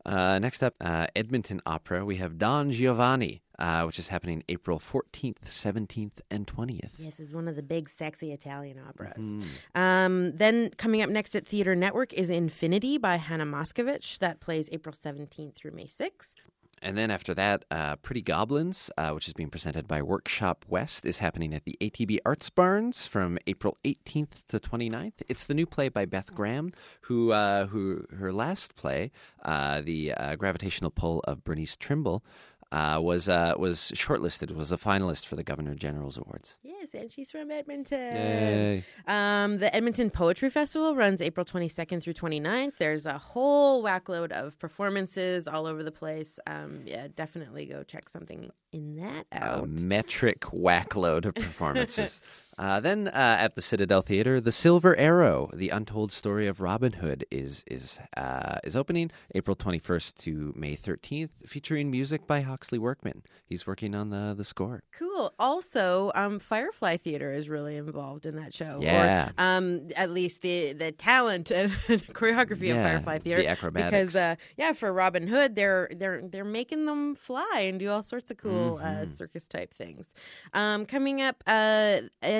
Uh, 0.05 0.39
next 0.39 0.63
up, 0.63 0.73
uh, 0.81 1.07
Edmonton 1.15 1.61
Opera. 1.65 2.03
We 2.03 2.17
have 2.17 2.37
Don 2.37 2.71
Giovanni, 2.71 3.41
uh, 3.59 3.83
which 3.83 3.99
is 3.99 4.09
happening 4.09 4.43
April 4.49 4.79
14th, 4.79 5.41
17th, 5.45 6.19
and 6.29 6.47
20th. 6.47 6.91
Yes, 6.97 7.19
it's 7.19 7.33
one 7.33 7.47
of 7.47 7.55
the 7.55 7.63
big, 7.63 7.89
sexy 7.89 8.31
Italian 8.31 8.79
operas. 8.87 9.17
Mm. 9.17 9.43
Um, 9.75 10.31
then 10.33 10.69
coming 10.77 11.01
up 11.01 11.09
next 11.09 11.35
at 11.35 11.47
Theater 11.47 11.75
Network 11.75 12.13
is 12.13 12.29
Infinity 12.29 12.97
by 12.97 13.17
Hannah 13.17 13.45
Moscovitch. 13.45 14.19
That 14.19 14.39
plays 14.39 14.69
April 14.71 14.93
17th 14.93 15.55
through 15.55 15.71
May 15.71 15.87
6th. 15.87 16.35
And 16.81 16.97
then 16.97 17.09
after 17.09 17.33
that, 17.33 17.65
uh, 17.71 17.95
Pretty 17.97 18.21
Goblins, 18.21 18.91
uh, 18.97 19.09
which 19.11 19.27
is 19.27 19.33
being 19.33 19.49
presented 19.49 19.87
by 19.87 20.01
Workshop 20.01 20.63
West, 20.67 21.05
is 21.05 21.19
happening 21.19 21.53
at 21.53 21.63
the 21.65 21.75
ATB 21.81 22.19
Arts 22.23 22.49
Barns 22.49 23.07
from 23.07 23.39
April 23.47 23.77
18th 23.83 24.45
to 24.47 24.59
29th. 24.59 25.13
It's 25.27 25.43
the 25.43 25.55
new 25.55 25.65
play 25.65 25.89
by 25.89 26.05
Beth 26.05 26.35
Graham, 26.35 26.71
who 27.01 27.31
uh, 27.31 27.67
who 27.67 28.05
her 28.15 28.31
last 28.31 28.75
play, 28.75 29.11
uh, 29.43 29.81
the 29.81 30.13
uh, 30.13 30.35
Gravitational 30.35 30.91
Pull 30.91 31.21
of 31.21 31.43
Bernice 31.43 31.77
Trimble, 31.77 32.23
uh, 32.71 32.99
was 33.01 33.29
uh, 33.29 33.53
was 33.57 33.91
shortlisted, 33.95 34.53
was 34.55 34.71
a 34.71 34.77
finalist 34.77 35.25
for 35.25 35.35
the 35.35 35.43
Governor 35.43 35.75
General's 35.75 36.17
Awards. 36.17 36.57
Yes, 36.63 36.93
and 36.93 37.11
she's 37.11 37.31
from 37.31 37.49
Edmonton. 37.51 38.15
Yay. 38.15 38.83
Um, 39.07 39.59
the 39.59 39.73
Edmonton 39.75 40.09
Poetry 40.09 40.49
Festival 40.49 40.95
runs 40.95 41.21
April 41.21 41.45
22nd 41.45 42.01
through 42.01 42.13
29th. 42.13 42.77
There's 42.77 43.05
a 43.05 43.17
whole 43.17 43.83
whackload 43.83 44.31
of 44.31 44.59
performances 44.59 45.47
all 45.47 45.65
over 45.65 45.83
the 45.83 45.91
place. 45.91 46.39
Um, 46.45 46.81
yeah, 46.85 47.07
definitely 47.15 47.65
go 47.65 47.83
check 47.83 48.09
something 48.09 48.51
in 48.71 48.97
that 48.97 49.25
a 49.31 49.43
out. 49.43 49.69
metric 49.69 50.41
whackload 50.41 51.25
of 51.25 51.35
performances. 51.35 52.21
uh, 52.57 52.79
then 52.79 53.07
uh, 53.09 53.11
at 53.39 53.55
the 53.55 53.61
Citadel 53.61 54.01
Theater, 54.01 54.41
The 54.41 54.51
Silver 54.51 54.95
Arrow: 54.97 55.49
The 55.53 55.69
Untold 55.69 56.11
Story 56.11 56.47
of 56.47 56.59
Robin 56.61 56.93
Hood 56.93 57.25
is 57.31 57.63
is 57.67 57.99
uh, 58.15 58.57
is 58.63 58.75
opening 58.75 59.11
April 59.35 59.55
21st 59.55 60.15
to 60.17 60.53
May 60.55 60.75
13th, 60.75 61.29
featuring 61.45 61.91
music 61.91 62.25
by 62.27 62.41
Hawksley 62.41 62.79
Workman. 62.79 63.23
He's 63.45 63.67
working 63.67 63.93
on 63.95 64.09
the 64.09 64.33
the 64.35 64.43
score. 64.43 64.83
Cool. 64.97 65.33
Also, 65.39 66.11
um, 66.15 66.39
Firefly 66.39 66.97
Theater 66.97 67.31
is 67.31 67.47
really 67.49 67.75
involved 67.77 68.25
in 68.25 68.35
that 68.37 68.53
show. 68.53 68.79
Yeah. 68.81 69.29
Or, 69.29 69.33
um, 69.43 69.89
at 69.95 70.09
least 70.11 70.41
the 70.41 70.73
the 70.73 70.91
talent 70.91 71.51
and 71.51 71.71
choreography 72.13 72.71
of 72.71 72.77
Firefly 72.83 73.19
Theater. 73.19 73.41
the 73.41 73.47
acrobatics. 73.49 73.91
Because 73.91 74.15
uh, 74.15 74.35
yeah, 74.57 74.73
for 74.73 74.91
Robin 74.91 75.27
Hood, 75.27 75.55
they're 75.55 75.89
they're 75.95 76.21
they're 76.23 76.43
making 76.43 76.85
them 76.85 77.15
fly 77.15 77.61
and 77.65 77.79
do 77.79 77.89
all 77.89 78.03
sorts 78.03 78.31
of 78.31 78.37
cool 78.37 78.57
Mm-hmm. 78.77 79.03
uh, 79.03 79.05
circus 79.15 79.47
type 79.47 79.73
things. 79.73 80.07
Um, 80.53 80.85
coming 80.85 81.21
up 81.21 81.43
uh, 81.45 81.97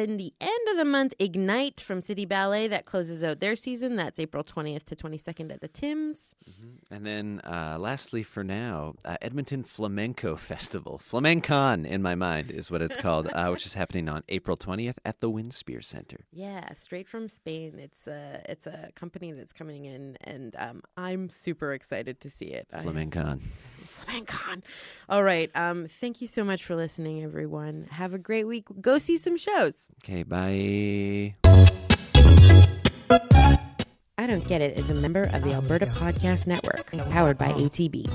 in 0.07 0.17
the 0.17 0.33
end 0.39 0.67
of 0.71 0.77
the 0.77 0.85
month, 0.85 1.13
Ignite 1.19 1.81
from 1.81 2.01
City 2.01 2.25
Ballet 2.25 2.67
that 2.67 2.85
closes 2.85 3.23
out 3.23 3.39
their 3.39 3.55
season. 3.55 3.95
That's 3.95 4.19
April 4.19 4.43
twentieth 4.43 4.85
to 4.85 4.95
twenty 4.95 5.17
second 5.17 5.51
at 5.51 5.61
the 5.61 5.67
Timms. 5.67 6.33
And 6.89 7.05
then, 7.05 7.41
uh, 7.43 7.77
lastly, 7.79 8.23
for 8.23 8.43
now, 8.43 8.95
uh, 9.03 9.17
Edmonton 9.21 9.63
Flamenco 9.63 10.37
Festival, 10.37 11.01
Flamencon 11.05 11.85
in 11.85 12.01
my 12.01 12.15
mind 12.15 12.49
is 12.51 12.71
what 12.71 12.81
it's 12.81 12.95
called, 12.95 13.27
uh, 13.27 13.49
which 13.49 13.65
is 13.65 13.73
happening 13.73 14.07
on 14.07 14.23
April 14.29 14.55
20th 14.55 14.95
at 15.03 15.19
the 15.19 15.29
Winspear 15.29 15.83
Center. 15.83 16.17
Yeah, 16.31 16.71
straight 16.73 17.09
from 17.09 17.27
Spain. 17.27 17.77
It's 17.77 18.07
a 18.07 18.41
it's 18.47 18.65
a 18.67 18.89
company 18.95 19.33
that's 19.33 19.51
coming 19.53 19.83
in, 19.85 20.17
and 20.21 20.55
um, 20.57 20.81
I'm 20.95 21.29
super 21.29 21.73
excited 21.73 22.21
to 22.21 22.29
see 22.29 22.45
it. 22.47 22.67
I- 22.71 22.81
Japan 24.07 24.25
Con. 24.25 24.63
All 25.09 25.23
right. 25.23 25.51
Um, 25.53 25.87
thank 25.87 26.21
you 26.21 26.27
so 26.27 26.43
much 26.43 26.63
for 26.63 26.75
listening, 26.75 27.23
everyone. 27.23 27.87
Have 27.91 28.13
a 28.13 28.17
great 28.17 28.47
week. 28.47 28.65
Go 28.79 28.97
see 28.99 29.17
some 29.17 29.37
shows. 29.37 29.89
Okay, 30.03 30.23
bye. 30.23 31.35
I 34.19 34.25
Don't 34.25 34.47
Get 34.47 34.61
It 34.61 34.79
is 34.79 34.89
a 34.89 34.93
member 34.93 35.23
of 35.33 35.43
the 35.43 35.51
Alberta 35.53 35.87
Podcast 35.87 36.47
Network, 36.47 36.89
powered 37.09 37.37
by 37.37 37.49
ATB. 37.49 38.09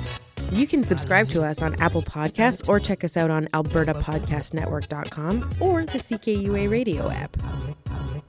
You 0.50 0.66
can 0.66 0.82
subscribe 0.82 1.28
to 1.28 1.42
us 1.42 1.60
on 1.62 1.80
Apple 1.80 2.02
Podcasts 2.02 2.68
or 2.68 2.80
check 2.80 3.04
us 3.04 3.16
out 3.16 3.30
on 3.30 3.46
albertapodcastnetwork.com 3.48 5.54
or 5.60 5.84
the 5.84 5.98
CKUA 5.98 6.70
radio 6.70 7.10
app. 7.10 7.36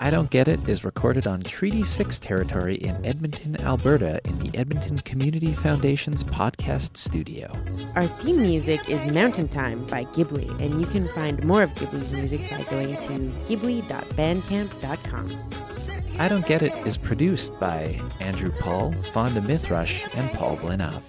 I 0.04 0.10
Don't 0.10 0.30
Get 0.30 0.50
It 0.50 0.68
is 0.68 0.84
recorded 0.84 1.28
on 1.28 1.44
Treaty 1.44 1.82
6 1.82 2.20
territory 2.20 2.76
in 2.76 3.06
Edmonton, 3.06 3.58
Alberta, 3.62 4.20
in 4.26 4.38
the 4.40 4.52
Edmonton 4.54 5.00
Community 5.00 5.54
Foundation's 5.54 6.26
podcast 6.26 6.98
studio. 6.98 7.50
Our 7.96 8.08
theme 8.08 8.42
music 8.42 8.90
is 8.90 9.10
Mountain 9.10 9.48
Time 9.48 9.82
by 9.86 10.04
Ghibli, 10.04 10.60
and 10.60 10.82
you 10.82 10.88
can 10.88 11.08
find 11.08 11.42
more 11.46 11.64
of 11.64 11.70
Ghibli's 11.76 12.12
music 12.12 12.42
by 12.52 12.64
going 12.70 12.98
to 12.98 13.14
ghibli.bandcamp.com. 13.48 16.20
I 16.20 16.28
Don't 16.28 16.46
Get 16.46 16.62
It 16.62 16.74
is 16.86 16.98
produced 16.98 17.58
by 17.58 18.02
Andrew 18.20 18.52
Paul, 18.60 18.92
Fonda 19.14 19.40
Mithrush, 19.40 20.14
and 20.18 20.30
Paul 20.34 20.58
Blinov. 20.58 21.02